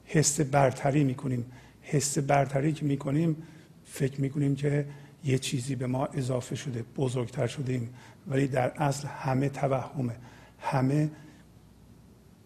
حس 0.04 0.40
برتری 0.40 1.04
می‌کنیم. 1.04 1.46
حس 1.82 2.18
برتری 2.18 2.72
که 2.72 2.84
می‌کنیم 2.84 3.36
فکر 3.84 4.20
می‌کنیم 4.20 4.54
که 4.54 4.86
یه 5.24 5.38
چیزی 5.38 5.74
به 5.74 5.86
ما 5.86 6.06
اضافه 6.06 6.54
شده 6.54 6.84
بزرگتر 6.96 7.46
شدیم 7.46 7.94
ولی 8.26 8.46
در 8.46 8.72
اصل 8.76 9.08
همه 9.08 9.48
توهمه. 9.48 10.16
همه 10.58 11.10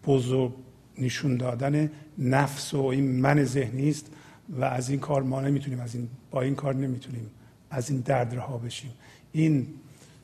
بزرگ 0.05 0.53
نشون 0.99 1.37
دادن 1.37 1.91
نفس 2.17 2.73
و 2.73 2.83
این 2.83 3.19
من 3.19 3.43
ذهنی 3.43 3.89
است 3.89 4.11
و 4.49 4.63
از 4.63 4.89
این 4.89 4.99
کار 4.99 5.23
ما 5.23 5.41
نمی‌تونیم 5.41 5.79
از 5.79 5.95
این 5.95 6.07
با 6.31 6.41
این 6.41 6.55
کار 6.55 6.75
نمی‌تونیم 6.75 7.29
از 7.71 7.89
این 7.89 7.99
درد 7.99 8.35
رها 8.35 8.57
بشیم. 8.57 8.91
این 9.31 9.67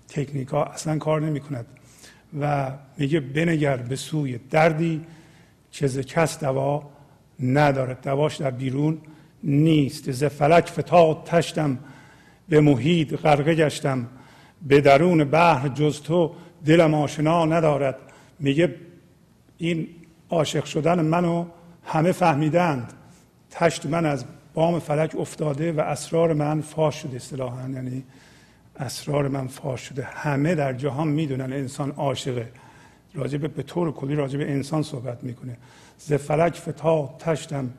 تکنیک 0.08 0.48
ها 0.48 0.66
اصلا 0.66 0.98
کار 0.98 1.22
نمی 1.22 1.40
کند 1.40 1.66
و 2.40 2.72
میگه 2.98 3.20
بنگر 3.20 3.78
به 3.78 3.96
سوی 3.96 4.40
دردی 4.50 5.02
که 5.72 5.88
ز 5.88 6.00
کس 6.00 6.40
دوا 6.40 6.90
ندارد. 7.40 8.02
دواش 8.02 8.36
در 8.36 8.52
بیرون 8.52 8.98
نیست. 9.44 10.12
ز 10.12 10.24
فلک 10.24 10.66
فتاد 10.66 11.24
تشتم 11.26 11.80
به 12.50 12.62
محیط 12.62 13.16
غرقه 13.16 13.56
گشتم. 13.56 14.08
به 14.68 14.82
درون 14.82 15.24
بحر 15.24 15.68
جز 15.68 16.02
تو 16.02 16.36
دلم 16.66 16.94
آشنا 16.94 17.46
ندارد. 17.46 17.98
میگه 18.40 18.76
این 19.58 19.88
عاشق 20.30 20.66
شدن 20.66 21.06
منو 21.06 21.46
همه 21.84 22.12
فهمیدند. 22.12 22.94
تشت 23.52 23.86
من 23.86 24.06
از 24.06 24.26
بام 24.54 24.80
فلک 24.80 25.16
افتاده 25.20 25.72
و 25.72 25.80
اسرار 25.80 26.34
من 26.34 26.62
فاش 26.62 26.96
شده 26.96 27.16
اصطلاحا. 27.16 27.70
یعنی 27.70 28.04
اسرار 28.80 29.28
من 29.28 29.48
فاش 29.48 29.82
شده. 29.82 30.04
همه 30.04 30.56
در 30.56 30.74
جهان 30.74 31.08
می‌دونن 31.08 31.54
انسان 31.54 31.92
عاشقه. 31.92 32.52
راجب 33.14 33.54
به 33.54 33.64
طور 33.64 33.92
کلی 33.92 34.16
راجب 34.16 34.40
انسان 34.40 34.84
صحبت 34.84 35.24
می‌کنه. 35.24 35.58
ز 35.98 36.14
فلک 36.14 36.56
فتا 36.56 37.16
تشتم 37.20 37.70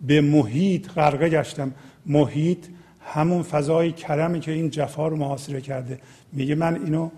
به 0.00 0.20
محیط 0.20 0.90
غرقه 0.90 1.28
گشتم. 1.28 1.72
محیط 2.06 2.66
همون 3.00 3.42
فضای 3.42 3.92
کرمی 3.92 4.40
که 4.40 4.52
این 4.52 4.70
جفا 4.70 5.08
رو 5.08 5.16
محاصره 5.16 5.60
کرده. 5.60 5.98
میگه 6.32 6.54
من 6.54 6.74
اینو 6.74 7.10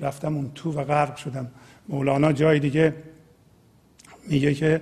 رفتم 0.00 0.36
اون 0.36 0.50
تو 0.54 0.72
و 0.72 0.84
غرق 0.84 1.16
شدم. 1.16 1.50
مولانا 1.88 2.32
جای 2.32 2.58
دیگه 2.58 2.94
میگه 4.28 4.54
که 4.54 4.80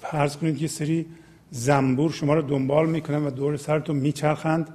فرض 0.00 0.36
کنید 0.36 0.62
یه 0.62 0.68
سری 0.68 1.06
زنبور 1.50 2.10
شما 2.10 2.34
رو 2.34 2.42
دنبال 2.42 2.90
می‌کنن 2.90 3.24
و 3.24 3.30
دور 3.30 3.56
سرتون 3.56 3.96
میچرخند. 3.96 4.68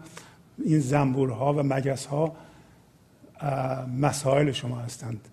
این 0.64 0.80
زنبورها 0.80 1.54
و 1.54 1.64
مگسها 1.64 2.36
مسائل 4.00 4.52
شما 4.52 4.80
هستند. 4.80 5.28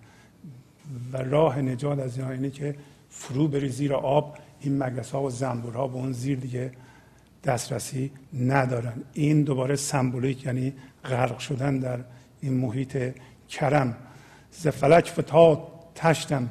و 1.12 1.16
راه 1.16 1.60
نجات 1.60 1.98
از 1.98 2.18
اینها 2.18 2.32
اینه 2.32 2.50
که 2.50 2.76
فرو 3.10 3.48
بری 3.48 3.68
زیر 3.68 3.94
آب. 3.94 4.38
این 4.60 4.82
مگس 4.82 5.10
ها 5.10 5.22
و 5.22 5.30
زنبورها 5.30 5.88
به 5.88 5.94
اون 5.94 6.12
زیر 6.12 6.38
دیگه 6.38 6.72
دسترسی 7.44 8.10
ندارن. 8.40 9.02
این 9.12 9.42
دوباره 9.42 9.76
سمبولیک 9.76 10.46
یعنی 10.46 10.72
غرق 11.04 11.38
شدن 11.38 11.78
در 11.78 11.98
این 12.40 12.54
محیط 12.54 13.14
کرم. 13.48 13.96
ز 14.52 14.68
فلک 14.68 15.10
فتاد 15.10 15.58
تشتم. 15.94 16.50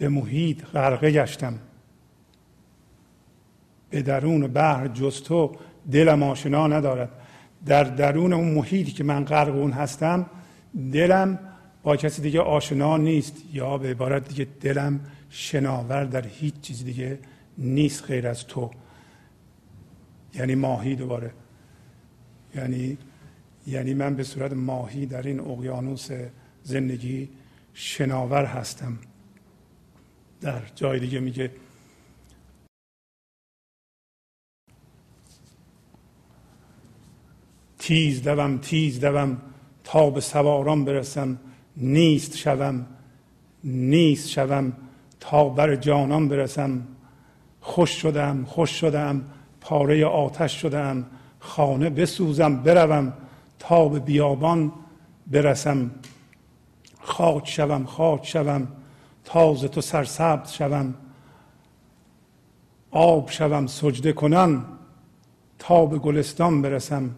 به 0.00 0.08
محیط 0.08 0.64
غرقه 0.64 1.10
گشتم. 1.10 1.58
به 3.90 4.02
درون 4.02 4.46
بحر 4.46 4.88
جز 4.88 5.22
تو 5.22 5.52
دلم 5.92 6.22
آشنا 6.22 6.66
ندارد. 6.66 7.10
در 7.66 7.84
درون 7.84 8.32
اون 8.32 8.54
محیطی 8.54 8.92
که 8.92 9.04
من 9.04 9.24
غرق 9.24 9.56
اون 9.56 9.70
هستم 9.70 10.26
دلم 10.92 11.38
با 11.82 11.96
کسی 11.96 12.22
دیگه 12.22 12.40
آشنا 12.40 12.96
نیست 12.96 13.34
یا 13.52 13.78
به 13.78 13.90
عبارت 13.90 14.28
دیگه 14.28 14.46
دلم 14.60 15.00
شناور 15.30 16.04
در 16.04 16.26
هیچ 16.26 16.54
چیز 16.60 16.84
دیگه 16.84 17.18
نیست 17.58 18.04
غیر 18.04 18.28
از 18.28 18.46
تو. 18.46 18.70
یعنی 20.34 20.54
ماهی 20.54 20.96
دوباره. 20.96 21.30
یعنی 22.54 22.98
یعنی 23.66 23.94
من 23.94 24.14
به 24.14 24.22
صورت 24.22 24.52
ماهی 24.52 25.06
در 25.06 25.22
این 25.22 25.40
اقیانوس 25.40 26.08
زندگی 26.62 27.28
شناور 27.74 28.44
هستم. 28.44 28.98
در 30.40 30.62
جای 30.74 31.00
دیگه 31.00 31.20
میگه 31.20 31.50
تیز 37.78 38.22
دوم 38.22 38.58
تیز 38.58 39.00
دوم 39.00 39.38
تا 39.84 40.10
به 40.10 40.20
سواران 40.20 40.84
برسم 40.84 41.38
نیست 41.76 42.36
شوم 42.36 42.86
نیست 43.64 44.28
شوم 44.28 44.72
تا 45.20 45.48
بر 45.48 45.76
جانان 45.76 46.28
برسم. 46.28 46.82
خوش 47.60 47.90
شدم 47.90 48.44
خوش 48.44 48.70
شدم 48.70 49.24
پاره 49.60 50.06
آتش 50.06 50.60
شدم 50.60 51.06
خانه 51.38 51.90
بسوزم 51.90 52.62
بروم 52.62 53.12
تا 53.58 53.88
به 53.88 53.98
بیابان 53.98 54.72
برسم. 55.26 55.90
خاک 57.00 57.48
شوم 57.48 57.84
خاک 57.84 58.26
شوم. 58.26 58.68
تازه 59.24 59.68
تو 59.68 59.80
سرسبز 59.80 60.52
شوم 60.52 60.94
آب 62.90 63.30
شوم 63.30 63.66
سجده 63.66 64.12
کنم 64.12 64.64
تا 65.58 65.86
به 65.86 65.98
گلستان 65.98 66.62
برسم. 66.62 67.10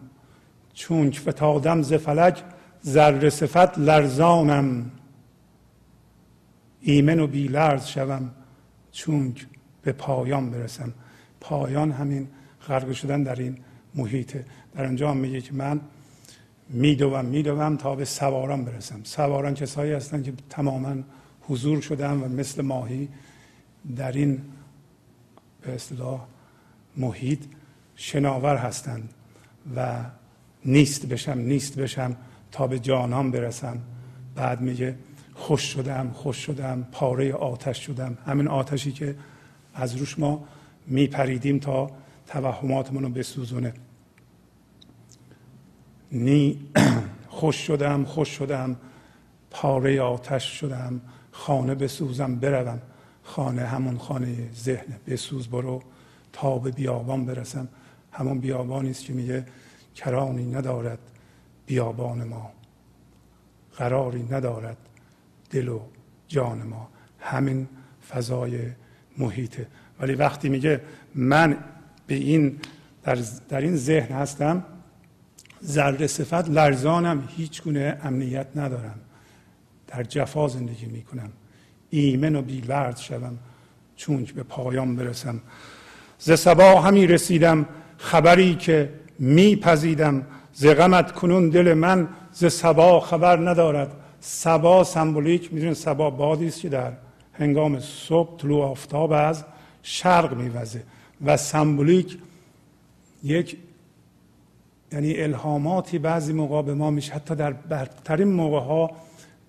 چونک 0.73 1.19
فتادم 1.19 1.81
ز 1.81 1.93
فلک 1.93 2.43
ذره 2.85 3.29
صفت 3.29 3.79
لرزانم. 3.79 4.91
ایمن 6.81 7.19
و 7.19 7.27
بی 7.27 7.47
لرز 7.47 7.85
شوم 7.85 8.31
چونک 8.91 9.47
به 9.81 9.91
پایان 9.91 10.49
برسم. 10.49 10.93
پایان 11.41 11.91
همین 11.91 12.27
غرق 12.67 12.91
شدن 12.91 13.23
در 13.23 13.35
این 13.35 13.57
محیطه 13.95 14.45
در 14.75 14.85
انجام 14.85 15.17
میگه 15.17 15.41
که 15.41 15.53
من 15.53 15.81
میدوم 16.69 17.25
میدوم 17.25 17.77
تا 17.77 17.95
به 17.95 18.05
سواران 18.05 18.65
برسم. 18.65 18.99
سواران 19.03 19.53
کسایی 19.53 19.93
هستن 19.93 20.23
که 20.23 20.33
تماما 20.49 20.95
حضور 21.47 21.81
شدن 21.81 22.13
و 22.13 22.27
مثل 22.27 22.61
ماهی 22.61 23.09
در 23.95 24.11
این 24.11 24.41
به 25.61 25.75
اصطلاح 25.75 26.21
محیط 26.97 27.39
شناور 27.95 28.57
هستند 28.57 29.09
و 29.75 30.05
نیست 30.65 31.05
بشم 31.05 31.39
نیست 31.39 31.75
بشم 31.79 32.15
تا 32.51 32.67
به 32.67 32.79
جانان 32.79 33.31
برسم. 33.31 33.79
بعد 34.35 34.61
میگه 34.61 34.95
خوش 35.33 35.61
شدم 35.61 36.11
خوش 36.13 36.37
شدم 36.37 36.87
پاره 36.91 37.33
آتش 37.33 37.85
شدم. 37.85 38.17
همین 38.25 38.47
آتشی 38.47 38.91
که 38.91 39.15
از 39.73 39.95
روش 39.95 40.19
ما 40.19 40.47
میپریدیم 40.87 41.59
تا 41.59 41.91
توهماتمون 42.27 43.03
رو 43.03 43.09
بسوزونه. 43.09 43.73
نی 46.11 46.59
خوش 47.27 47.55
شدم 47.55 48.03
خوش 48.03 48.29
شدم 48.29 48.75
پاره 49.51 50.01
آتش 50.01 50.59
شدم. 50.59 51.01
خانه 51.33 51.75
بسوزم 51.75 52.35
بروم 52.35 52.81
خانه 53.23 53.65
همون 53.65 53.97
خانه 53.97 54.49
ذهن. 54.55 54.99
بسوز 55.07 55.47
برو 55.47 55.81
تا 56.33 56.57
به 56.57 56.71
بیابان 56.71 57.25
برسم. 57.25 57.67
همون 58.11 58.39
بیابانی 58.39 58.89
است 58.89 59.05
که 59.05 59.13
میگه 59.13 59.45
کرانی 59.95 60.45
ندارد 60.45 60.99
بیابان 61.65 62.23
ما. 62.23 62.51
قراری 63.77 64.23
ندارد 64.31 64.77
دل 65.49 65.67
و 65.67 65.79
جان 66.27 66.63
ما. 66.63 66.89
همین 67.19 67.67
فضای 68.09 68.59
محیطه. 69.17 69.67
ولی 69.99 70.15
وقتی 70.15 70.49
میگه 70.49 70.81
من 71.15 71.57
به 72.07 72.15
این 72.15 72.59
در, 73.03 73.17
در 73.49 73.61
این 73.61 73.75
ذهن 73.75 74.15
هستم 74.15 74.65
ذره 75.65 76.07
صفت 76.07 76.49
لرزانم 76.49 77.27
هیچ 77.37 77.63
گونه 77.63 77.97
امنیت 78.03 78.47
ندارم. 78.55 78.99
در 79.93 80.03
جفا 80.03 80.47
زندگی 80.47 80.85
می‌کنم. 80.85 81.29
ایمن 81.89 82.35
و 82.35 82.41
بی 82.41 82.61
لرز 82.61 82.99
شوم. 82.99 83.37
چون 83.95 84.27
به 84.35 84.43
پایان 84.43 84.95
برسم. 84.95 85.41
ز 86.19 86.39
سبا 86.39 86.81
همی 86.81 87.07
رسیدم. 87.07 87.65
خبری 87.97 88.55
که 88.55 88.89
میپذیدم. 89.19 90.25
ز 90.53 90.65
غمت 90.65 91.11
کنون 91.11 91.49
دل 91.49 91.73
من 91.73 92.07
ز 92.31 92.45
سبا 92.45 92.99
خبر 92.99 93.49
ندارد. 93.49 93.91
سبا 94.19 94.83
سمبولیک 94.83 95.53
می‌دونید 95.53 95.73
سبا 95.73 96.09
بادی 96.09 96.47
است 96.47 96.61
که 96.61 96.69
در 96.69 96.91
هنگام 97.33 97.79
صبح 97.79 98.37
طلوع 98.37 98.65
آفتاب 98.65 99.11
از 99.11 99.43
شرق 99.83 100.33
میوزه. 100.33 100.83
و 101.25 101.37
سمبولیک 101.37 102.17
یک 103.23 103.57
یعنی 104.91 105.21
الهاماتی 105.21 105.99
بعضی 105.99 106.33
موقع 106.33 106.61
به 106.61 106.73
ما 106.73 106.91
میشه. 106.91 107.13
حتی 107.13 107.35
در 107.35 107.51
بدترین 107.51 108.27
موقع 108.27 108.59
ها 108.59 108.91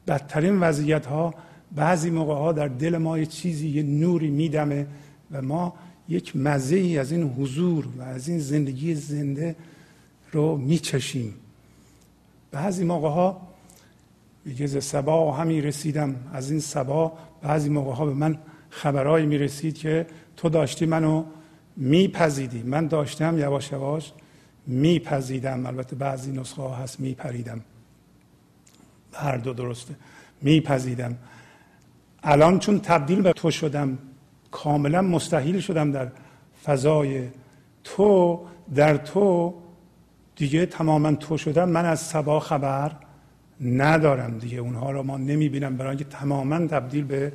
بدترین 0.06 0.60
وضعیت 0.60 1.06
ها 1.06 1.34
بعضی 1.74 2.10
موقع 2.10 2.34
ها 2.34 2.52
در 2.52 2.68
دل 2.68 2.98
ما 2.98 3.18
یه 3.18 3.26
چیزی 3.26 3.68
یه 3.68 3.82
نوری 3.82 4.30
میدمه 4.30 4.86
و 5.30 5.42
ما 5.42 5.74
یک 6.08 6.36
مزه 6.36 6.76
ای 6.76 6.98
از 6.98 7.12
این 7.12 7.22
حضور 7.22 7.88
و 7.98 8.02
از 8.02 8.28
این 8.28 8.38
زندگی 8.38 8.94
زنده 8.94 9.56
رو 10.32 10.56
میچشیم. 10.56 11.34
بعضی 12.50 12.84
موقع 12.84 13.08
ها 13.08 13.40
میگه 14.44 14.66
ز 14.66 14.84
سبا 14.84 15.32
همی 15.32 15.60
رسیدم. 15.60 16.14
از 16.32 16.50
این 16.50 16.60
سبا 16.60 17.12
بعضی 17.42 17.68
موقع 17.68 17.92
ها 17.92 18.06
به 18.06 18.14
من 18.14 18.38
خبرهایی 18.70 19.26
می‌رسید 19.26 19.78
که 19.78 20.06
تو 20.36 20.48
داشتی 20.48 20.86
منو 20.86 21.24
میپذیدی 21.76 22.62
من 22.62 22.86
داشتم 22.86 23.38
یواش 23.38 23.72
یواش 23.72 24.12
میپذیدم 24.66 25.66
البته 25.66 25.96
بعضی 25.96 26.32
نسخه 26.32 26.62
ها 26.62 26.74
هست 26.74 27.00
میپریدم. 27.00 27.60
هر 29.16 29.36
دو 29.36 29.52
درسته. 29.52 29.94
میپذیدم. 30.42 31.16
الان 32.22 32.58
چون 32.58 32.80
تبدیل 32.80 33.22
به 33.22 33.32
تو 33.32 33.50
شدم 33.50 33.98
کاملا 34.50 35.02
مستحیل 35.02 35.60
شدم 35.60 35.92
در 35.92 36.08
فضای 36.64 37.28
تو 37.84 38.40
در 38.74 38.96
تو 38.96 39.54
دیگه 40.36 40.66
تماما 40.66 41.12
تو 41.12 41.38
شدم. 41.38 41.68
من 41.68 41.84
از 41.84 42.00
سبا 42.00 42.40
خبر 42.40 42.92
ندارم 43.60 44.38
دیگه. 44.38 44.58
اونها 44.58 44.90
رو 44.90 45.02
ما 45.02 45.16
نمی‌بینم. 45.16 45.76
برای 45.76 45.88
اینکه 45.88 46.04
تماما 46.04 46.66
تبدیل 46.66 47.04
به 47.04 47.32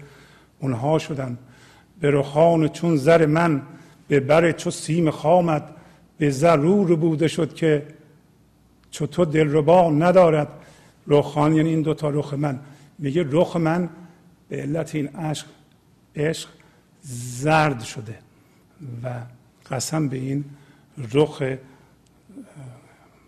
اونها 0.59 0.99
شدم. 0.99 1.37
به 1.99 2.11
رخان 2.11 2.67
چون 2.67 2.95
زر 2.95 3.25
من 3.25 3.61
به 4.07 4.19
بر 4.19 4.51
چو 4.51 4.71
سیم 4.71 5.11
خامد 5.11 5.75
به 6.17 6.29
ضرور 6.29 6.95
بوده 6.95 7.27
شد 7.27 7.53
که 7.53 7.87
چو 8.91 9.07
تو 9.07 9.25
دلربا 9.25 9.89
ندارد. 9.89 10.47
رخان 11.09 11.55
یعنی 11.55 11.69
این 11.69 11.81
دوتا 11.81 12.09
رخ 12.09 12.33
من. 12.33 12.59
میگه 12.99 13.25
رخ 13.29 13.55
من 13.55 13.89
به 14.49 14.61
علت 14.61 14.95
این 14.95 15.07
عشق 15.07 15.47
عشق 16.15 16.49
زرد 17.01 17.83
شده 17.83 18.19
و 19.03 19.21
قسم 19.71 20.07
به 20.07 20.17
این 20.17 20.45
رخ 21.13 21.43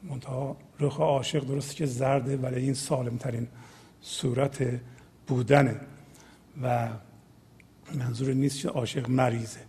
منتها 0.04 0.58
رخ 0.80 1.00
عاشق 1.00 1.46
درسته 1.46 1.76
که 1.76 1.86
زرده 1.86 2.38
ولی 2.38 2.62
این 2.62 2.74
سالم 2.74 3.18
ترین 3.18 3.48
صورت 4.02 4.64
بودنه 5.28 5.76
و 6.64 6.88
منظور 7.94 8.34
نیست 8.34 8.62
که 8.62 8.70
عاشق 8.70 9.10
مریضه. 9.10 9.60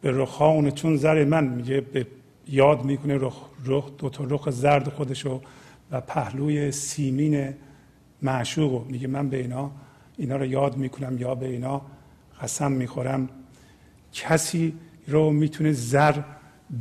به 0.00 0.10
رخان 0.10 0.70
چون 0.70 0.96
زر 0.96 1.24
من 1.24 1.44
میگه 1.44 1.80
به 1.80 2.06
یاد 2.48 2.84
می‌کنه 2.84 3.18
رخ, 3.18 3.36
رخ 3.64 3.90
دو 3.98 4.10
تا 4.10 4.24
رخ 4.24 4.50
زرد 4.50 4.88
خودشو 4.88 5.40
و 5.92 6.00
پهلوی 6.00 6.72
سیمین 6.72 7.54
معشوق 8.22 8.86
میگه 8.86 9.08
من 9.08 9.28
به 9.28 9.36
اینا 9.36 9.70
اینا 10.16 10.36
رو 10.36 10.46
یاد 10.46 10.76
می‌کنم 10.76 11.18
یا 11.18 11.34
به 11.34 11.46
اینا 11.46 11.82
قسم 12.42 12.72
می‌خورم. 12.72 13.28
کسی 14.12 14.74
رو 15.08 15.30
می‌تونه 15.30 15.72
زر 15.72 16.14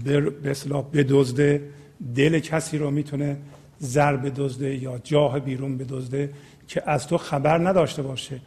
به 0.04 0.52
اصلاح 0.52 0.86
بدزده 0.94 1.70
دل 2.16 2.40
کسی 2.40 2.78
رو 2.78 2.92
می‌تونه 2.92 3.38
زر 3.80 4.16
بدزده 4.16 4.76
یا 4.76 4.98
جاه 5.04 5.40
بیرون 5.40 5.78
بدزده 5.78 6.34
که 6.68 6.84
از 6.90 7.08
تو 7.08 7.18
خبر 7.18 7.58
نداشته 7.58 8.02
باشه. 8.02 8.40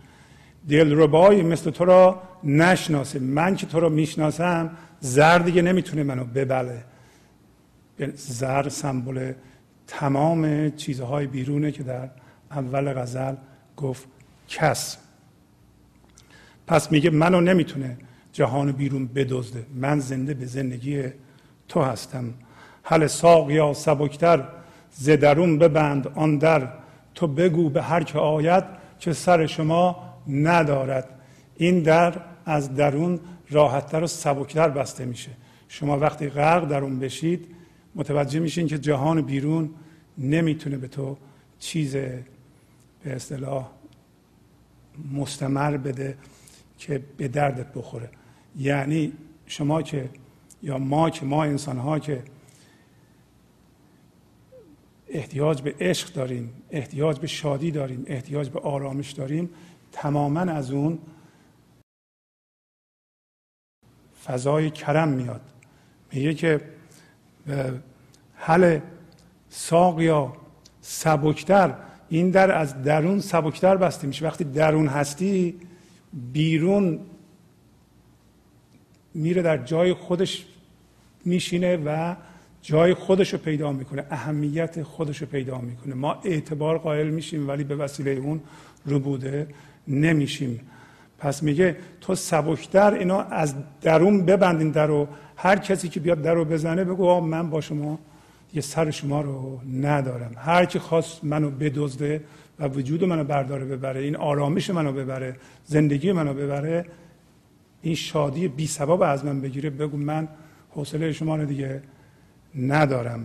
دل 0.68 0.92
ربایی 0.98 1.42
مثل 1.42 1.70
تو 1.70 1.84
را 1.84 2.22
نشناسه. 2.44 3.18
من 3.18 3.56
که 3.56 3.66
تو 3.66 3.80
رو 3.80 3.90
می‌شناسم 3.90 4.70
زر 5.00 5.38
دیگه 5.38 5.62
نمی‌تونه 5.62 6.02
منو 6.02 6.24
ببله. 6.24 6.84
زر 8.14 8.68
سمبل 8.68 9.32
تمام 9.87 10.70
چیزهای 10.70 11.26
بیرونه 11.26 11.72
که 11.72 11.82
در 11.82 12.11
اول 12.51 12.93
غزل 12.93 13.35
گفت 13.76 14.09
کس. 14.49 14.97
پس 16.66 16.93
میگه 16.93 17.11
منو 17.11 17.41
نمی‌تونه 17.41 17.97
جهان 18.32 18.72
بیرون 18.72 19.07
بدزده. 19.07 19.66
من 19.74 20.01
زنده 20.01 20.35
به 20.35 20.47
زندگی 20.47 21.03
تو 21.68 21.82
هستم. 21.82 22.35
حل 22.82 23.07
ساق 23.07 23.51
یا 23.51 23.72
سبکتر 23.72 24.49
زدرون 24.93 25.59
ببند 25.59 26.09
آن 26.09 26.39
در. 26.39 26.68
تو 27.14 27.26
بگو 27.26 27.70
به 27.70 27.82
هر 27.82 28.03
که 28.03 28.18
آید 28.18 28.64
که 28.99 29.12
سر 29.12 29.47
شما 29.47 29.97
ندارد. 30.28 31.09
این 31.57 31.82
در 31.82 32.14
از 32.47 32.74
درون 32.74 33.20
راحتتر 33.51 34.03
و 34.03 34.07
سبکتر 34.07 34.68
بسته 34.68 35.05
میشه. 35.05 35.30
شما 35.68 35.99
وقتی 35.99 36.28
غرق 36.28 36.68
در 36.68 36.82
اون 36.82 36.99
بشید 36.99 37.53
متوجه 37.95 38.40
میشین 38.40 38.66
که 38.66 38.78
جهان 38.78 39.22
بیرون 39.22 39.70
نمی‌تونه 40.18 40.76
به 40.76 40.88
تو 40.88 41.16
چیز 41.59 41.97
به 41.97 42.24
اصطلاح 43.05 43.70
مستمر 45.12 45.76
بده 45.76 46.18
که 46.78 47.03
به 47.16 47.28
دردت 47.28 47.72
بخوره. 47.74 48.11
یعنی 48.57 49.12
شما 49.47 49.82
که 49.82 50.11
یا 50.62 50.78
ما 50.78 51.11
که 51.11 51.24
ما 51.26 51.45
انسان 51.45 51.78
ها 51.78 51.99
که 51.99 52.22
احتیاج 55.09 55.62
به 55.62 55.74
عشق 55.80 56.12
داریم 56.12 56.51
احتیاج 56.70 57.18
به 57.18 57.26
شادی 57.26 57.70
داریم 57.70 58.05
احتیاج 58.07 58.49
به 58.49 58.61
آرامش 58.61 59.12
داریم 59.12 59.51
تماما 59.92 60.40
از 60.40 60.70
اون 60.70 60.99
فضای 64.24 64.70
کرم 64.70 65.09
میاد. 65.09 65.40
میگه 66.12 66.34
که 66.34 66.74
حل 68.34 68.78
ساق 69.49 70.01
یا 70.01 70.32
سبکتر 70.80 71.74
این 72.09 72.30
در 72.30 72.53
از 72.53 72.82
درون 72.82 73.20
سبکتر 73.20 73.76
بسته 73.76 74.07
میشه. 74.07 74.26
وقتی 74.26 74.45
درون 74.45 74.86
هستی 74.86 75.55
بیرون 76.32 77.01
میره 79.14 79.42
در 79.42 79.59
جای 79.59 79.92
خودش 79.95 80.47
میشینه 81.24 81.76
و 81.76 82.14
جای 82.62 82.95
خودش 82.95 83.32
رو 83.32 83.38
پیدا 83.38 83.72
می‌کنه 83.72 84.07
اهمیت 84.11 84.82
خودش 84.82 85.18
رو 85.18 85.26
پیدا 85.26 85.59
می‌کنه. 85.59 85.95
ما 85.95 86.20
اعتبار 86.24 86.78
قائل 86.78 87.11
میشیم 87.11 87.49
ولی 87.49 87.64
به 87.64 87.76
وسیله 87.76 88.11
اون 88.11 88.40
رو 88.84 89.01
بوده 89.01 89.49
نمیشیم. 89.88 90.61
پس 91.25 91.43
میگه 91.43 91.77
تو 92.01 92.14
سبکتر 92.14 92.95
اینا 92.95 93.20
از 93.20 93.55
درون 93.81 94.25
ببندین 94.25 94.70
در 94.70 94.87
رو. 94.87 95.09
هر 95.37 95.57
کسی 95.57 95.89
که 95.89 96.01
بیاد 96.01 96.22
در 96.22 96.35
رو 96.35 96.45
بزنه 96.45 96.85
بگو 96.85 97.20
من 97.20 97.51
با 97.51 97.61
شما 97.61 97.99
یه 98.55 98.61
سر 98.61 98.91
شما 98.91 99.20
رو 99.20 99.61
ندارم. 99.72 100.33
هر 100.37 100.64
کی 100.64 100.79
خواست 100.79 101.25
منو 101.25 101.51
بدزده 101.51 102.25
و 102.59 102.68
وجود 102.68 103.05
منو 103.05 103.25
برداره 103.25 103.64
ببره 103.64 104.01
این 104.01 104.16
آرامش 104.16 104.70
منو 104.70 104.93
ببره 104.93 105.37
زندگی 105.64 106.12
منو 106.12 106.35
ببره 106.35 106.87
این 107.83 107.95
شادی 107.95 108.49
بی 108.49 108.66
سبب 108.66 109.03
از 109.03 109.25
من 109.25 109.41
بگیره 109.41 109.70
بگو 109.70 109.97
من 109.97 110.29
حوصله 110.70 111.12
شما 111.12 111.37
رو 111.37 111.45
دیگه 111.45 111.83
ندارم. 112.59 113.25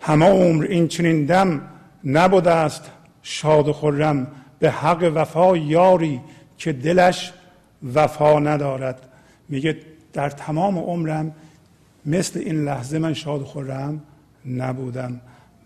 همه 0.00 0.26
عمر 0.26 0.64
این 0.64 0.88
چنین 0.88 1.24
دم 1.24 1.60
نبوده 2.04 2.50
است 2.50 2.90
شاد 3.22 3.68
و 3.68 3.72
خرم. 3.72 4.26
به 4.62 4.70
حق 4.70 5.12
وفا 5.14 5.56
یاری 5.56 6.20
که 6.58 6.72
دلش 6.72 7.32
وفا 7.94 8.38
ندارد. 8.38 9.08
میگه 9.48 9.76
در 10.12 10.30
تمام 10.30 10.78
عمرم 10.78 11.34
مثل 12.06 12.38
این 12.38 12.64
لحظه 12.64 12.98
من 12.98 13.14
شاد 13.14 13.42
خورم 13.42 14.02
نبودم. 14.46 15.20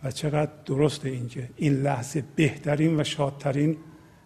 و 0.05 0.11
چقدر 0.11 0.51
درسته 0.67 1.09
اینکه 1.09 1.49
این 1.57 1.73
لحظه 1.73 2.25
بهترین 2.37 3.01
و 3.01 3.05
شادترین 3.05 3.77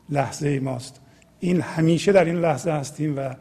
لحظه 0.09 0.61
ماست. 0.61 1.01
این 1.41 1.61
همیشه 1.61 2.13
در 2.13 2.25
این 2.25 2.37
لحظه 2.37 2.71
هستیم 2.71 3.19
و 3.19 3.35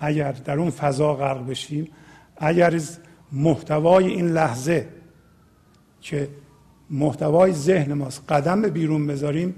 اگر 0.00 0.32
در 0.32 0.58
اون 0.58 0.70
فضا 0.70 1.14
غرق 1.14 1.46
بشیم 1.46 1.88
اگر 2.36 2.74
از 2.74 2.98
محتوای 3.32 4.06
این 4.06 4.28
لحظه 4.28 4.88
که 6.00 6.28
محتوای 6.90 7.52
ذهن 7.52 7.92
ماست 7.92 8.22
قدم 8.28 8.62
به 8.62 8.70
بیرون 8.70 9.06
بذاریم 9.06 9.54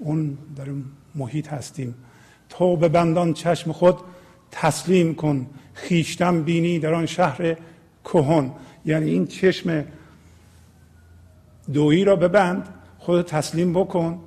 اون 0.00 0.38
در 0.56 0.70
اون 0.70 0.84
محیط 1.14 1.48
هستیم. 1.48 1.94
تو 2.48 2.76
به 2.76 2.88
بندان 2.88 3.32
چشم 3.32 3.72
خود 3.72 3.96
تسلیم 4.50 5.14
کن. 5.14 5.46
خیشتم 5.74 6.42
بینی 6.42 6.78
در 6.78 6.94
آن 6.94 7.06
شهر 7.06 7.56
کهن. 8.04 8.50
یعنی 8.84 9.10
این 9.10 9.26
چشم 9.26 9.84
دویی 11.72 12.04
را 12.04 12.16
ببند 12.16 12.68
خودت 12.98 13.26
تسلیم 13.26 13.72
بکن. 13.72 14.20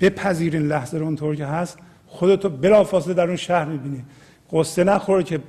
بپذیر 0.00 0.56
این 0.56 0.68
لحظه 0.68 0.98
رو 0.98 1.04
اونطور 1.04 1.36
که 1.36 1.46
هست. 1.46 1.78
خودتو 2.06 2.48
بلافاصله 2.48 3.14
در 3.14 3.26
اون 3.26 3.36
شهر 3.36 3.64
می‌بینی. 3.64 4.04
قصه 4.52 4.84
نخوره 4.84 5.22
که 5.22 5.40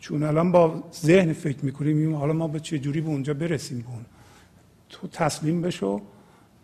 چون 0.00 0.22
الان 0.22 0.52
با 0.52 0.82
ذهن 0.94 1.32
فکر 1.32 1.64
می‌کنیم 1.64 2.14
حالا 2.14 2.32
ما 2.32 2.48
به 2.48 2.60
چه 2.60 2.78
جوری 2.78 3.00
به 3.00 3.08
اونجا 3.08 3.34
برسیم؟ 3.34 3.78
به 3.78 3.88
اون 3.88 4.04
تو 4.88 5.08
تسلیم 5.08 5.62
بشو. 5.62 6.00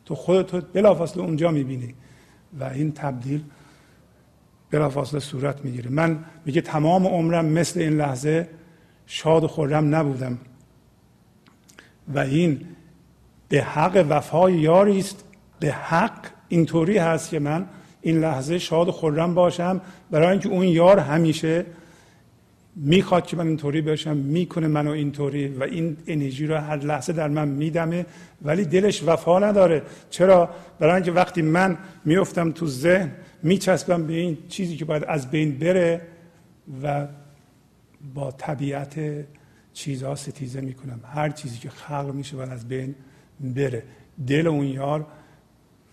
تو 0.05 0.15
خودتو 0.15 0.61
بلافاصله 0.73 1.23
اونجا 1.23 1.51
می‌بینی. 1.51 1.95
و 2.61 2.65
این 2.65 2.93
تبدیل 2.93 3.45
بلافاصله 4.71 5.21
صورت 5.21 5.65
می‌گیره. 5.65 5.91
من 5.91 6.25
میگه 6.45 6.61
تمام 6.61 7.07
عمرم 7.07 7.45
مثل 7.45 7.81
این 7.81 7.97
لحظه 7.97 8.49
شاد 9.07 9.45
و 9.45 9.49
خورم 9.49 9.95
نبودم. 9.95 10.39
و 12.15 12.19
این 12.19 12.61
به 13.49 13.63
حق 13.63 14.07
وفای 14.09 14.55
یاری 14.55 14.99
است. 14.99 15.25
به 15.61 15.73
حق 15.73 16.27
اینطوری 16.49 16.99
هست 16.99 17.31
که 17.31 17.39
من 17.39 17.67
این 18.03 18.21
لحظه 18.21 18.59
شاد 18.59 18.89
و 18.89 18.93
خورم 18.93 19.35
باشم. 19.35 19.81
برای 20.11 20.29
اینکه 20.29 20.49
اون 20.49 20.67
یار 20.67 20.99
همیشه 20.99 21.67
می‌خواد 22.81 23.27
که 23.27 23.37
من 23.37 23.47
اینطوری 23.47 23.81
باشم 23.81 24.17
می‌کنه 24.17 24.69
منو 24.69 24.91
اینطوری 24.91 25.49
و 25.49 25.63
این 25.63 25.97
انرژی 26.07 26.47
رو 26.47 26.57
هر 26.57 26.77
لحظه 26.77 27.13
در 27.13 27.29
من 27.29 27.49
میدمه 27.49 28.07
ولی 28.43 28.65
دلش 28.65 29.03
وفا 29.03 29.39
نداره. 29.39 29.83
چرا؟ 30.11 30.51
برای 30.79 30.95
اینکه 30.95 31.13
وقتی 31.13 31.43
من 31.43 31.79
میفتم 32.05 32.53
تو 32.53 32.67
ذهن 32.67 33.13
میچسبم 33.43 34.07
به 34.07 34.13
این 34.13 34.39
چیزی 34.49 34.77
که 34.77 34.85
باید 34.85 35.05
از 35.05 35.31
بین 35.31 35.59
بره 35.59 36.01
و 36.83 37.07
با 38.15 38.31
طبیعت 38.31 39.01
چیزها 39.73 40.15
ستیزه 40.15 40.61
می‌کنم. 40.61 41.01
هر 41.15 41.31
چیزی 41.31 41.59
که 41.59 41.71
خلق 41.71 42.15
میشه 42.15 42.37
باید 42.37 42.51
از 42.51 42.69
بین 42.69 42.95
بره. 43.41 43.83
دل 44.27 44.47
اون 44.47 44.67
یار 44.67 45.07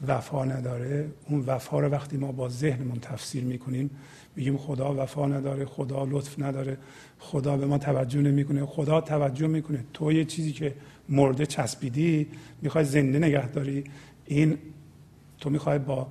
وفا 0.07 0.45
نداره. 0.45 1.05
اون 1.29 1.43
وفا 1.47 1.79
رو 1.79 1.89
وقتی 1.89 2.17
ما 2.17 2.31
با 2.31 2.49
ذهنمون 2.49 2.99
تفسیر 2.99 3.43
می‌کنیم 3.43 3.89
میگیم 4.35 4.57
خدا 4.57 5.03
وفا 5.03 5.27
نداره 5.27 5.65
خدا 5.65 6.03
لطف 6.03 6.39
نداره 6.39 6.77
خدا 7.19 7.57
به 7.57 7.65
ما 7.65 7.77
توجه 7.77 8.21
نمی‌کنه. 8.21 8.65
خدا 8.65 9.01
توجه 9.01 9.47
می‌کنه. 9.47 9.83
تو 9.93 10.11
یه 10.11 10.25
چیزی 10.25 10.51
که 10.51 10.73
مرده 11.09 11.45
چسبیدی 11.45 12.27
می‌خوای 12.61 12.85
زنده 12.85 13.19
نگه 13.19 13.47
داری. 13.49 13.83
این 14.25 14.57
تو 15.39 15.49
می‌خوای 15.49 15.79
با 15.79 16.07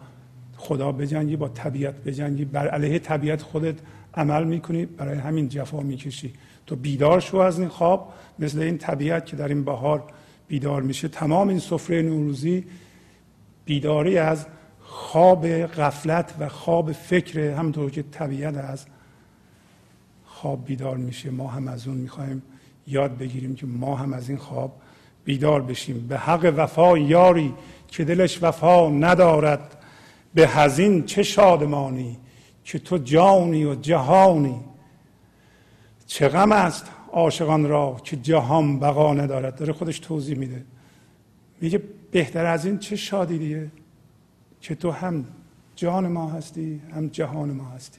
خدا 0.56 0.92
بجنگی 0.92 1.36
با 1.36 1.48
طبیعت 1.48 1.94
بجنگی. 1.94 2.44
بر 2.44 2.68
علیه 2.68 2.98
طبیعت 2.98 3.42
خودت 3.42 3.74
عمل 4.14 4.44
می‌کنی 4.44 4.86
برای 4.86 5.18
همین 5.18 5.48
جفا 5.48 5.80
می‌کشی. 5.80 6.32
تو 6.66 6.76
بیدار 6.76 7.20
شو 7.20 7.36
از 7.36 7.58
این 7.58 7.68
خواب 7.68 8.12
مثل 8.38 8.58
این 8.58 8.78
طبیعت 8.78 9.26
که 9.26 9.36
در 9.36 9.48
این 9.48 9.64
بهار 9.64 10.02
بیدار 10.48 10.82
میشه. 10.82 11.08
تمام 11.08 11.48
این 11.48 11.58
سفره 11.58 12.02
نوروزی 12.02 12.64
بیداری 13.64 14.18
از 14.18 14.46
خواب 14.86 15.46
غفلت 15.48 16.34
و 16.38 16.48
خواب 16.48 16.92
فکر 16.92 17.40
همونطور 17.40 17.90
که 17.90 18.02
طبیعت 18.02 18.56
از 18.56 18.86
خواب 20.24 20.64
بیدار 20.64 20.96
میشه 20.96 21.30
ما 21.30 21.48
هم 21.48 21.68
از 21.68 21.88
اون 21.88 21.96
می‌خوایم 21.96 22.42
یاد 22.86 23.18
بگیریم 23.18 23.54
که 23.54 23.66
ما 23.66 23.96
هم 23.96 24.12
از 24.12 24.28
این 24.28 24.38
خواب 24.38 24.80
بیدار 25.24 25.62
بشیم. 25.62 26.06
به 26.08 26.18
حق 26.18 26.54
وفا 26.56 26.98
یاری 26.98 27.54
که 27.88 28.04
دلش 28.04 28.42
وفا 28.42 28.90
ندارد 28.90 29.82
به 30.34 30.48
هزین 30.48 31.04
چه 31.04 31.22
شادمانی 31.22 32.18
که 32.64 32.78
تو 32.78 32.98
جانی 32.98 33.64
و 33.64 33.74
جهانی. 33.74 34.60
چه 36.06 36.28
غم 36.28 36.52
است 36.52 36.90
عاشقان 37.12 37.68
را 37.68 37.96
که 38.04 38.16
جهان 38.16 38.78
بقا 38.80 39.14
ندارد. 39.14 39.56
داره 39.56 39.72
خودش 39.72 39.98
توضیح 39.98 40.38
میده. 40.38 40.64
میگه 41.60 41.82
بهتر 42.10 42.46
از 42.46 42.64
این 42.64 42.78
چه 42.78 42.96
شادی 42.96 43.38
دیگه؟ 43.38 43.70
که 44.64 44.74
تو 44.74 44.90
هم 44.90 45.24
جان 45.76 46.08
ما 46.08 46.30
هستی 46.30 46.82
هم 46.94 47.08
جهان 47.08 47.52
ما 47.52 47.64
هستی. 47.64 47.98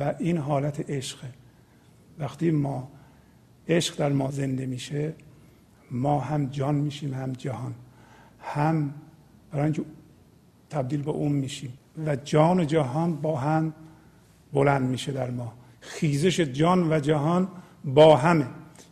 و 0.00 0.14
این 0.18 0.38
حالت 0.38 0.90
عشقه. 0.90 1.28
وقتی 2.18 2.50
ما 2.50 2.88
عشق 3.68 3.96
در 3.96 4.12
ما 4.12 4.30
زنده 4.30 4.66
میشه 4.66 5.14
ما 5.90 6.20
هم 6.20 6.46
جان 6.46 6.74
میشیم 6.74 7.14
هم 7.14 7.32
جهان. 7.32 7.74
هم 8.40 8.94
اینکه 9.54 9.82
تبدیل 10.70 11.02
به 11.02 11.10
اون 11.10 11.32
میشیم. 11.32 11.72
و 12.06 12.16
جان 12.16 12.60
و 12.60 12.64
جهان 12.64 13.16
با 13.16 13.38
هم 13.38 13.74
بلند 14.52 14.90
میشه 14.90 15.12
در 15.12 15.30
ما. 15.30 15.52
خیزش 15.80 16.40
جان 16.40 16.92
و 16.92 17.00
جهان 17.00 17.48
با 17.84 18.16
همه. 18.16 18.46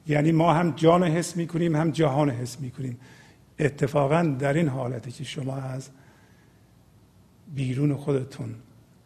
یعنی 0.06 0.32
ما 0.32 0.54
هم 0.54 0.70
جان 0.70 1.04
حس 1.04 1.36
می‌کنیم 1.36 1.76
هم 1.76 1.90
جهان 1.90 2.30
حس 2.30 2.60
می‌کنیم. 2.60 2.98
اتفاقا 3.58 4.36
در 4.38 4.52
این 4.52 4.68
حالتی 4.68 5.10
که 5.10 5.24
شما 5.24 5.56
از 5.56 5.88
بیرون 7.54 7.96
خودتون 7.96 8.54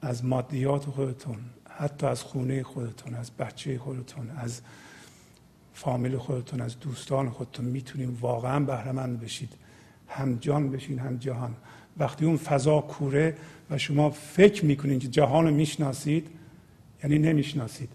از 0.00 0.24
مادیات 0.24 0.84
خودتون 0.84 1.36
حتی 1.70 2.06
از 2.06 2.22
خونه 2.22 2.62
خودتون 2.62 3.14
از 3.14 3.30
بچه 3.30 3.78
خودتون 3.78 4.30
از 4.30 4.60
فامیل 5.72 6.16
خودتون 6.16 6.60
از 6.60 6.80
دوستان 6.80 7.30
خودتون 7.30 7.64
می‌تونیم 7.64 8.18
واقعا 8.20 8.60
بهرهمند 8.60 9.20
بشید. 9.20 9.52
هم 10.08 10.34
جان 10.34 10.70
بشین 10.70 10.98
هم 10.98 11.16
جهان 11.16 11.56
وقتی 11.96 12.24
اون 12.24 12.36
فضا 12.36 12.80
کوره 12.80 13.36
و 13.70 13.78
شما 13.78 14.10
فکر 14.10 14.64
می‌کنید 14.64 15.00
که 15.00 15.08
جهان 15.08 15.44
رو 15.44 15.54
می‌شناسید 15.54 16.26
یعنی 17.04 17.18
نمی‌شناسید. 17.18 17.88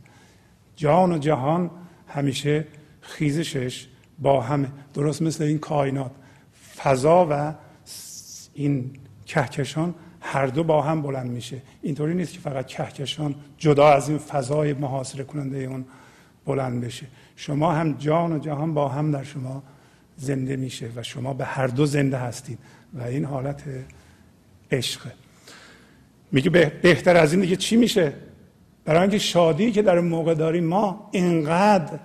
جهان 0.75 1.11
و 1.11 1.17
جهان 1.17 1.71
همیشه 2.07 2.67
خیزشش 3.01 3.87
با 4.19 4.41
همه. 4.41 4.71
درست 4.93 5.21
مثل 5.21 5.43
این 5.43 5.59
کائنات. 5.59 6.11
فضا 6.77 7.27
و 7.29 7.53
این 8.53 8.91
کهکشان 9.25 9.95
هر 10.21 10.47
دو 10.47 10.63
با 10.63 10.81
هم 10.81 11.01
بلند 11.01 11.31
میشه. 11.31 11.61
اینطوری 11.81 12.13
نیست 12.13 12.33
که 12.33 12.39
فقط 12.39 12.67
کهکشان 12.67 13.35
جدا 13.57 13.87
از 13.87 14.09
این 14.09 14.17
فضای 14.17 14.73
محاصره 14.73 15.23
کننده 15.23 15.57
اون 15.57 15.85
بلند 16.45 16.81
بشه. 16.81 17.05
شما 17.35 17.71
هم 17.71 17.93
جان 17.93 18.33
و 18.33 18.39
جهان 18.39 18.73
با 18.73 18.87
هم 18.87 19.11
در 19.11 19.23
شما 19.23 19.63
زنده 20.17 20.55
میشه 20.55 20.89
و 20.95 21.03
شما 21.03 21.33
به 21.33 21.45
هر 21.45 21.67
دو 21.67 21.85
زنده 21.85 22.17
هستید 22.17 22.59
و 22.93 23.03
این 23.03 23.25
حالت 23.25 23.63
عشقه 24.71 25.11
میگه 26.31 26.49
بهتر 26.49 27.17
از 27.17 27.33
این 27.33 27.41
دیگه 27.41 27.55
چی 27.55 27.75
میشه؟ 27.75 28.13
برای 28.85 29.01
اینکه 29.01 29.17
شادی 29.17 29.71
که 29.71 29.81
در 29.81 29.99
موقع 29.99 30.33
داریم 30.33 30.63
ما 30.63 31.09
اینقدر 31.11 31.99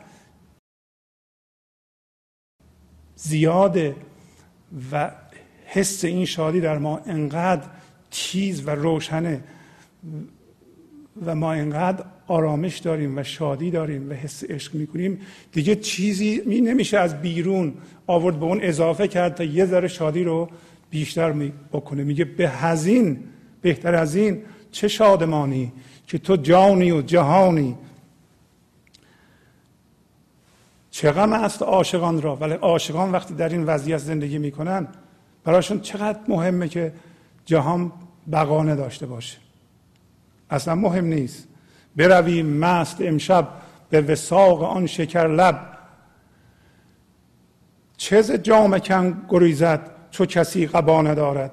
زیاده 3.17 3.97
و 4.93 5.11
حس 5.67 6.05
این 6.05 6.25
شادی 6.25 6.61
در 6.61 6.79
ما 6.79 6.99
انقدر 7.07 7.69
تیز 8.15 8.67
و 8.67 8.71
روشنه. 8.71 9.41
و 11.27 11.35
ما 11.35 11.53
اینقدر 11.53 12.05
آرامش 12.27 12.79
داریم 12.79 13.19
و 13.19 13.23
شادی 13.23 13.71
داریم 13.71 14.11
و 14.11 14.12
حس 14.12 14.45
عشق 14.45 14.75
می‌کنیم. 14.75 15.21
دیگه 15.53 15.77
چیزی 15.77 16.43
می 16.47 16.61
نمیشه 16.61 16.99
از 16.99 17.23
بیرون 17.23 17.75
آورد 18.07 18.39
به 18.39 18.45
اون 18.45 18.59
اضافه 18.62 19.09
کرد 19.09 19.35
تا 19.35 19.45
یه 19.45 19.67
ذره 19.67 19.89
شادی 19.89 20.25
رو 20.25 20.49
بیشتر 20.91 21.33
بکنه. 21.73 22.05
میگه 22.05 22.25
به 22.25 22.49
هزین 22.49 23.19
بهتر 23.62 23.95
از 23.95 24.15
این 24.15 24.43
چه 24.73 24.89
شادمانی 24.89 25.73
که 26.07 26.19
تو 26.19 26.37
جانی 26.37 26.91
و 26.91 27.03
جهانی. 27.03 27.77
چه 30.91 31.11
غم 31.11 31.33
است 31.33 31.62
عاشقان 31.62 32.23
را؟ 32.23 32.37
ولی 32.37 32.55
عاشقان 32.55 33.12
وقتی 33.12 33.35
در 33.35 33.49
این 33.49 33.65
وضعیت 33.65 33.99
زندگی 33.99 34.39
می‌کنن 34.39 34.87
براشون 35.45 35.81
چقدر 35.81 36.19
مهمه 36.29 36.69
که 36.69 36.93
جهان 37.45 37.93
بقا 38.33 38.64
داشته 38.64 39.07
باشه. 39.07 39.39
اصلا 40.51 40.75
مهم 40.75 41.05
نیست. 41.05 41.49
برویم 41.97 42.47
مست 42.47 42.97
امشب 43.01 43.49
به 43.91 44.01
وساق 44.01 44.62
آن 44.62 44.87
شکر 44.87 45.29
لب. 45.29 45.75
چه 47.97 48.22
ز 48.22 48.33
جام 48.33 48.79
کن 48.79 49.27
گریزد 49.29 49.91
چو 50.11 50.27
کسی 50.27 50.66
قبا 50.66 51.03
ندارد 51.03 51.53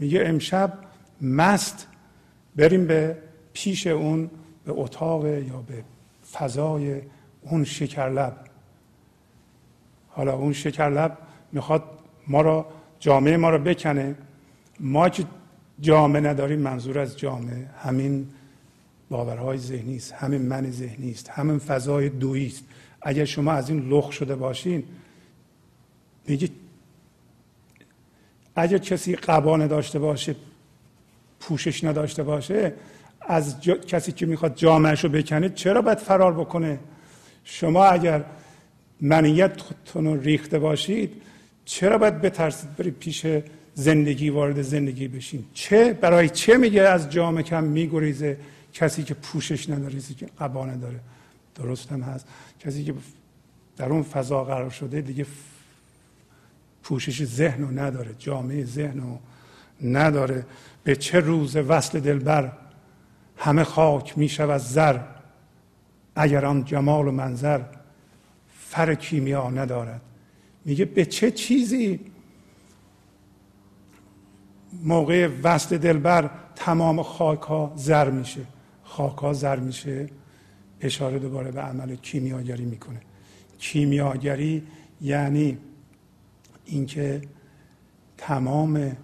میگه 0.00 0.22
امشب 0.26 0.72
مست 1.20 1.86
بریم 2.56 2.86
به 2.86 3.16
پیش 3.52 3.86
اون 3.86 4.30
به 4.64 4.72
اتاق 4.76 5.26
یا 5.26 5.64
به 5.66 5.84
فضای 6.32 7.00
اون 7.42 7.64
شکرلب 7.64 8.36
حالا 10.08 10.32
اون 10.34 10.52
شکرلب 10.52 11.18
می‌خواد 11.52 11.84
ما 12.28 12.40
را 12.40 12.66
جامعه 13.00 13.36
ما 13.36 13.50
را 13.50 13.58
بکنه. 13.58 14.14
ما 14.80 15.08
که 15.08 15.24
جامعه 15.80 16.20
نداریم 16.20 16.58
منظور 16.58 16.98
از 16.98 17.18
جامعه. 17.18 17.66
همین 17.82 18.26
باورهای 19.10 19.58
ذهنی 19.58 19.96
است 19.96 20.12
همین 20.12 20.42
من 20.42 20.70
ذهنی 20.70 21.10
است 21.10 21.30
همین 21.30 21.58
فضای 21.58 22.08
دویی 22.08 22.46
است. 22.46 22.64
اگر 23.02 23.24
شما 23.24 23.52
از 23.52 23.70
این 23.70 23.88
لخ 23.88 24.12
شده 24.12 24.36
باشین 24.36 24.82
میگه 26.26 26.48
اگر 28.56 28.78
کسی 28.78 29.16
قبا 29.16 29.56
نداشته 29.56 29.98
باشه 29.98 30.36
پوشش 31.40 31.84
نداشته 31.84 32.22
باشه 32.22 32.72
از 33.20 33.60
کسی 33.60 34.12
که 34.12 34.26
می‌خواد 34.26 34.54
جامعش 34.54 35.04
رو 35.04 35.10
بکنه 35.10 35.48
چرا 35.48 35.82
باید 35.82 35.98
فرار 35.98 36.32
بکنه؟ 36.32 36.78
شما 37.44 37.84
اگر 37.84 38.24
منیتتون 39.00 40.04
رو 40.04 40.20
ریخته 40.20 40.58
باشید 40.58 41.22
چرا 41.64 41.98
باید 41.98 42.20
بترسید 42.20 42.76
برید 42.76 42.94
پیش 42.94 43.26
زندگی 43.80 44.30
وارد 44.30 44.62
زندگی 44.62 45.08
بشین. 45.08 45.44
چه 45.54 45.92
برای 45.92 46.28
چه 46.28 46.56
میگه 46.56 46.82
از 46.82 47.10
جامعه 47.10 47.42
کم 47.42 47.64
میگریزه 47.64 48.38
کسی 48.72 49.02
که 49.02 49.14
پوشش 49.14 49.70
نداره 49.70 50.00
که 50.18 50.26
قبا 50.40 50.66
نداره؟ 50.66 51.00
درست 51.54 51.92
هم 51.92 52.02
هست. 52.02 52.26
کسی 52.60 52.84
که 52.84 52.94
در 53.76 53.88
اون 53.88 54.02
فضا 54.02 54.44
قرار 54.44 54.70
شده 54.70 55.00
دیگه 55.00 55.26
پوشش 56.82 57.24
ذهن 57.24 57.62
رو 57.62 57.78
نداره 57.78 58.14
جامعه 58.18 58.64
ذهن 58.64 59.00
رو 59.00 59.18
نداره. 59.90 60.46
به 60.84 60.96
چه 60.96 61.20
روز 61.20 61.56
وصل 61.56 62.00
دلبر 62.00 62.52
همه 63.36 63.64
خاک 63.64 64.18
می 64.18 64.28
شود 64.28 64.60
زر 64.60 64.98
اگر 66.14 66.44
آن 66.44 66.64
جمال 66.64 67.08
و 67.08 67.10
منظر 67.10 67.60
فر 68.58 68.94
کیمیا 68.94 69.50
ندارد؟ 69.50 70.00
میگه 70.64 70.84
به 70.84 71.04
چه 71.04 71.30
چیزی 71.30 72.00
موقع 74.84 75.28
وصل 75.42 75.78
دلبر 75.78 76.30
تمام 76.56 77.02
خاک 77.02 77.42
ها 77.42 77.72
زر 77.76 78.10
میشه. 78.10 78.40
خاک 78.82 79.18
ها 79.18 79.32
زر 79.32 79.58
میشه. 79.58 80.06
اشاره 80.80 81.18
دوباره 81.18 81.50
به 81.50 81.60
عمل 81.60 81.96
کیمیاگری 81.96 82.64
می‌کنه. 82.64 83.00
کیمیاگری 83.58 84.62
یعنی 85.00 85.58
اینکه 86.64 87.22
تمام 88.18 88.96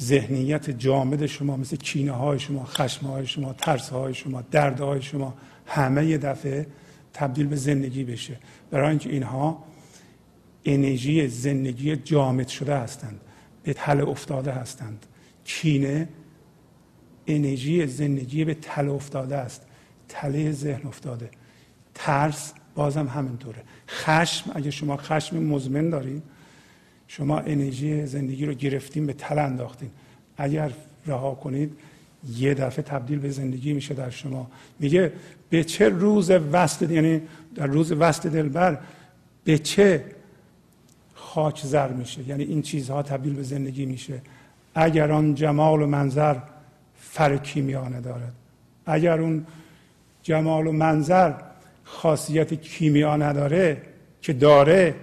ذهنیت 0.00 0.70
جامد 0.70 1.26
شما 1.26 1.56
مثل 1.56 1.76
کینه 1.76 2.12
های 2.12 2.38
شما 2.38 2.64
خشم 2.64 3.06
های 3.06 3.26
شما 3.26 3.52
ترس 3.52 3.88
های 3.88 4.14
شما 4.14 4.42
درد 4.50 4.80
های 4.80 5.02
شما 5.02 5.34
همه 5.66 6.06
یه 6.06 6.18
دفعه 6.18 6.66
تبدیل 7.12 7.46
به 7.46 7.56
زندگی 7.56 8.04
بشه. 8.04 8.38
برای 8.70 8.88
اینکه 8.88 9.10
اینها 9.10 9.64
انرژی 10.64 11.28
زندگی 11.28 11.96
جامد 11.96 12.48
شده 12.48 12.76
هستند. 12.76 13.20
به 13.68 13.74
تله 13.74 14.08
افتاده 14.08 14.52
هستند. 14.52 15.06
کینه 15.44 16.08
انرژی 17.26 17.86
زندگی 17.86 18.44
به 18.44 18.54
تله 18.54 18.92
افتاده 18.92 19.36
است. 19.36 19.66
تله 20.08 20.52
ذهن 20.52 20.86
افتاده. 20.86 21.30
ترس 21.94 22.52
بازم 22.74 23.06
همینطوره. 23.06 23.62
خشم 23.88 24.50
اگه 24.54 24.70
شما 24.70 24.96
خشم 24.96 25.42
مزمن 25.42 25.90
دارید 25.90 26.22
شما 27.08 27.38
انرژی 27.38 28.06
زندگی 28.06 28.46
رو 28.46 28.54
گرفتیم 28.54 29.06
به 29.06 29.12
تل 29.12 29.38
انداختین. 29.38 29.90
اگر 30.36 30.72
رها 31.06 31.34
کنید 31.34 31.72
یه 32.36 32.54
دفعه 32.54 32.82
تبدیل 32.82 33.18
به 33.18 33.30
زندگی 33.30 33.72
میشه 33.72 33.94
در 33.94 34.10
شما. 34.10 34.50
میگه 34.80 35.12
به 35.50 35.64
چه 35.64 35.88
روز 35.88 36.30
وصل 36.30 36.90
یعنی 36.90 37.22
در 37.54 37.66
روز 37.66 37.92
وصل 37.92 38.28
دلبر 38.28 38.78
به 39.44 39.58
چه 39.58 40.04
خاک 41.28 41.60
زر 41.64 41.88
میشه. 41.88 42.28
یعنی 42.28 42.44
این 42.44 42.62
چیزها 42.62 43.02
تبدیل 43.02 43.34
به 43.34 43.42
زندگی 43.42 43.86
میشه. 43.86 44.20
اگر 44.74 45.12
آن 45.12 45.34
جمال 45.34 45.82
و 45.82 45.86
منظر 45.86 46.36
فر 47.00 47.36
کیمیا 47.36 47.88
ندارد 47.88 48.32
اگر 48.86 49.20
اون 49.20 49.46
جمال 50.22 50.66
و 50.66 50.72
منظر 50.72 51.32
خاصیت 51.84 52.54
کیمیا 52.54 53.16
نداره 53.16 53.82
که 54.22 54.32
داره 54.32 54.94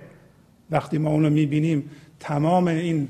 وقتی 0.71 0.97
ما 0.97 1.09
اونو 1.09 1.29
می‌بینیم 1.29 1.89
تمام 2.19 2.67
این 2.67 3.07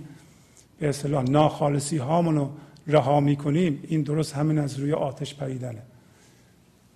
به 0.80 0.90
اصطلاح 0.90 1.24
ناخالصی 1.24 1.98
هامون 1.98 2.36
رو 2.36 2.50
رها 2.88 3.20
می‌کنیم 3.20 3.84
این 3.88 4.02
درست 4.02 4.34
همین 4.34 4.60
از 4.60 4.80
روی 4.80 4.94
آتش 4.94 5.36
پریدنه. 5.36 5.82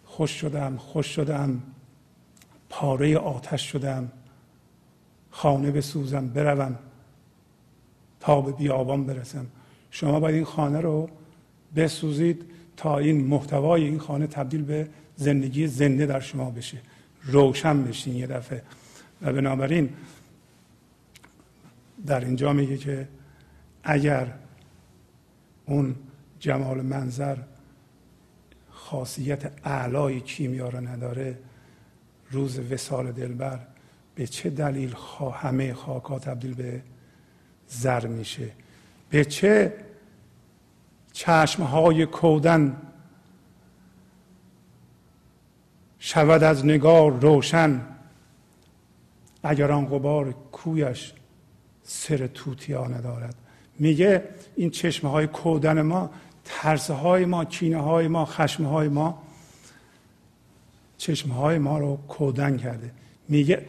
خوش 0.06 0.32
شدم 0.32 0.78
خوش 0.78 1.08
شدم 1.08 1.62
پاره 2.70 3.18
آتش 3.18 3.72
شدم. 3.72 4.12
خانه 5.32 5.72
بسوزم 5.72 6.28
بروم. 6.28 6.76
تا 8.20 8.42
به 8.42 8.52
بیابان 8.52 9.06
برسم. 9.06 9.46
شما 9.92 10.20
باید 10.20 10.36
این 10.36 10.46
خانه 10.46 10.82
رو 10.82 11.10
بسوزید 11.76 12.46
تا 12.78 12.98
این 12.98 13.28
محتوای 13.28 13.84
این 13.84 14.00
خانه 14.00 14.28
تبدیل 14.28 14.64
به 14.64 14.88
زندگی 15.16 15.68
زنده 15.68 16.06
در 16.06 16.20
شما 16.20 16.50
بشه. 16.52 16.78
روشن 17.24 17.84
بشین 17.84 18.16
یه 18.16 18.28
دفعه. 18.28 18.64
و 19.22 19.34
بنابراین 19.34 19.90
در 22.06 22.26
اینجا 22.26 22.54
میگه 22.54 22.78
که 22.78 23.08
اگر 23.84 24.34
اون 25.66 25.96
جمال 26.40 26.82
منظر 26.82 27.38
خاصیت 28.70 29.52
اعلای 29.64 30.22
کیمیا 30.22 30.70
را 30.70 30.80
نداره 30.80 31.38
روز 32.32 32.60
وسال 32.60 33.12
دلبر 33.12 33.60
به 34.20 34.28
چه 34.28 34.50
دلیل 34.50 34.96
همه 35.34 35.74
خاکا 35.74 36.20
تبدیل 36.20 36.54
به 36.54 36.82
زر 37.68 38.08
میشه؟ 38.08 38.52
به 39.10 39.26
چه 39.26 39.74
چشمهای 41.14 42.06
کودن 42.06 42.82
شود 46.00 46.44
از 46.44 46.66
نگار 46.66 47.12
روشن 47.12 47.82
اگر 49.44 49.72
آن 49.72 49.86
غبار 49.86 50.32
کویش 50.52 51.14
سر 51.84 52.28
توتیا 52.28 52.88
ندارد؟ 52.88 53.36
میگه 53.80 54.24
این 54.56 54.70
چشمه 54.70 55.10
های 55.10 55.28
کودن 55.28 55.82
ما 55.82 56.10
ترسه 56.46 56.94
های 56.94 57.26
ما 57.26 57.46
کینه 57.46 57.82
های 57.82 58.08
ما 58.08 58.26
خشم 58.26 58.66
های 58.66 58.88
ما 58.88 59.24
چشمه 60.98 61.34
های 61.34 61.58
ما 61.58 61.78
رو 61.78 62.00
کودن 62.08 62.58
کرده. 62.58 62.92
میگه 63.30 63.66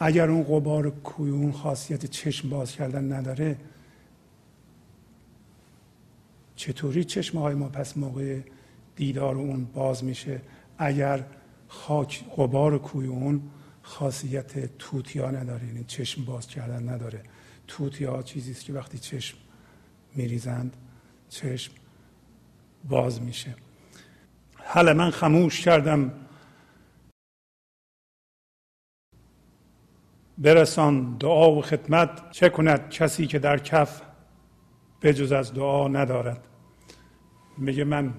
اگر 0.00 0.30
اون 0.30 0.42
غبار 0.42 0.90
کوی 0.90 1.30
اون 1.30 1.52
خاصیت 1.52 2.06
چشم 2.06 2.48
باز 2.48 2.72
کردن 2.72 3.12
نداره 3.12 3.56
چطوری 6.56 7.04
چشمه 7.04 7.40
های 7.40 7.54
ما 7.54 7.68
پس 7.68 7.96
موقع 7.96 8.40
دیدار 8.96 9.34
اون 9.34 9.64
باز 9.64 10.04
میشه؟ 10.04 10.40
اگر 10.78 11.24
خاک 11.68 12.24
غبار 12.36 12.78
کوی 12.78 13.06
اون 13.06 13.42
خاصیت 13.82 14.78
توتیا 14.78 15.30
نداره 15.30 15.66
یعنی 15.66 15.84
چشم 15.84 16.24
باز 16.24 16.46
کردن 16.46 16.88
نداره. 16.88 17.22
توتیا 17.66 18.22
چیزی 18.22 18.50
است 18.50 18.64
که 18.64 18.72
وقتی 18.72 18.98
چشم 18.98 19.38
میریزند 20.14 20.76
چشم 21.28 21.72
باز 22.88 23.22
میشه. 23.22 23.54
حالا 24.56 24.94
من 24.94 25.10
خموش 25.10 25.60
کردم 25.60 26.12
برسان 30.40 31.16
دعا 31.16 31.52
و 31.52 31.62
خدمت 31.62 32.30
چه 32.30 32.48
کند 32.48 32.90
کسی 32.90 33.26
که 33.26 33.38
در 33.38 33.58
کف 33.58 34.02
بجز 35.02 35.32
از 35.32 35.54
دعا 35.54 35.88
ندارد؟ 35.88 36.44
میگه 37.58 37.84
من 37.84 38.14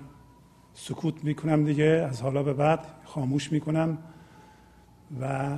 سکوت 0.73 1.23
می‌کنم 1.23 1.65
دیگه 1.65 2.07
از 2.09 2.21
حالا 2.21 2.43
به 2.43 2.53
بعد 2.53 2.85
خاموش 3.05 3.51
می‌کنم 3.51 3.97
و 5.21 5.49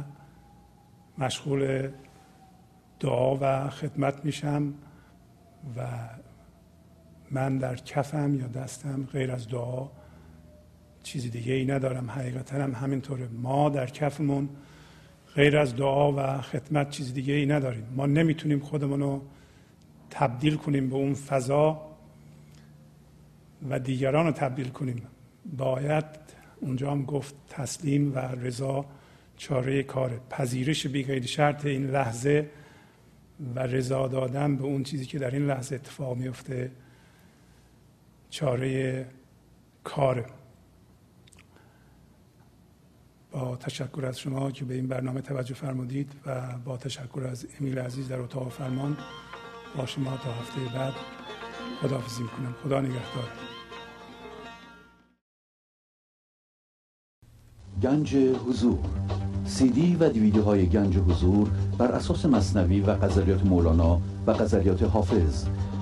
مشغول 1.18 1.90
دعا 3.00 3.38
و 3.42 3.70
خدمت 3.70 4.26
میشم 4.26 4.74
و 5.78 5.88
من 7.32 7.58
در 7.58 7.76
کفم 7.76 8.36
یا 8.36 8.48
دستم 8.48 9.08
غیر 9.12 9.32
از 9.32 9.48
دعا 9.48 9.88
چیزی 11.04 11.30
دیگه 11.30 11.54
ای 11.54 11.66
ندارم 11.66 12.12
حقیقتا 12.12 12.58
هم 12.58 12.76
همینطوره. 12.76 13.28
ما 13.28 13.70
در 13.70 13.86
کفمون 13.86 14.50
غیر 15.36 15.58
از 15.58 15.76
دعا 15.76 16.12
و 16.12 16.42
خدمت 16.42 16.90
چیز 16.90 17.14
دیگه 17.14 17.34
ای 17.34 17.46
نداریم. 17.46 17.88
ما 17.96 18.06
نمی‌تونیم 18.06 18.60
خودمون 18.60 19.00
رو 19.00 19.22
تبدیل 20.10 20.56
کنیم 20.56 20.90
به 20.90 20.96
اون 20.96 21.14
فضا 21.14 21.82
و 23.70 23.80
دیگران 23.80 24.26
رو 24.26 24.32
تبدیل 24.32 24.70
کنیم. 24.70 25.02
باید 25.58 26.06
اونجا 26.60 26.92
هم 26.92 27.06
گفت 27.06 27.36
تسلیم 27.50 28.16
و 28.16 28.20
رضا 28.20 28.86
چاره 29.38 29.84
کاره 29.84 30.20
پذیرش 30.30 30.88
بی 30.88 31.28
شرط 31.28 31.66
این 31.66 31.88
لحظه 31.88 32.50
و 33.56 33.60
رضا 33.60 34.08
دادن 34.08 34.56
به 34.56 34.64
اون 34.64 34.84
چیزی 34.84 35.06
که 35.06 35.20
در 35.20 35.32
این 35.32 35.48
لحظه 35.48 35.76
اتفاق 35.76 36.18
میفته 36.18 36.72
چاره 38.30 39.06
کاره. 39.84 40.26
با 43.34 43.56
تشکر 43.56 44.06
از 44.06 44.20
شما 44.20 44.52
که 44.52 44.66
به 44.66 44.74
این 44.74 44.88
برنامه 44.88 45.22
توجه 45.22 45.54
فرمودید 45.54 46.12
و 46.26 46.58
با 46.66 46.78
تشکر 46.78 47.28
از 47.32 47.48
امیل 47.60 47.80
عزیز 47.80 48.08
در 48.08 48.20
اتاق 48.20 48.50
فرمان 48.50 48.98
با 49.78 49.86
شما 49.86 50.18
تا 50.18 50.34
هفته 50.34 50.78
بعد 50.78 50.94
خداحافظی 51.82 52.24
می‌کنم. 52.24 52.56
خدا 52.64 52.82
نگهدار. 52.82 53.30
گنج 57.82 58.16
حضور. 58.16 58.80
سی 59.46 59.70
دی 59.70 59.96
و 59.96 60.10
دیویدیو 60.10 60.44
های 60.44 60.66
گنج 60.66 60.98
حضور 60.98 61.50
بر 61.78 61.92
اساس 61.92 62.26
مصنوی 62.26 62.82
و 62.82 62.92
قذریات 62.92 63.46
مولانا 63.46 64.02
و 64.28 64.32
قذریات 64.32 64.84
حافظ 64.84 65.46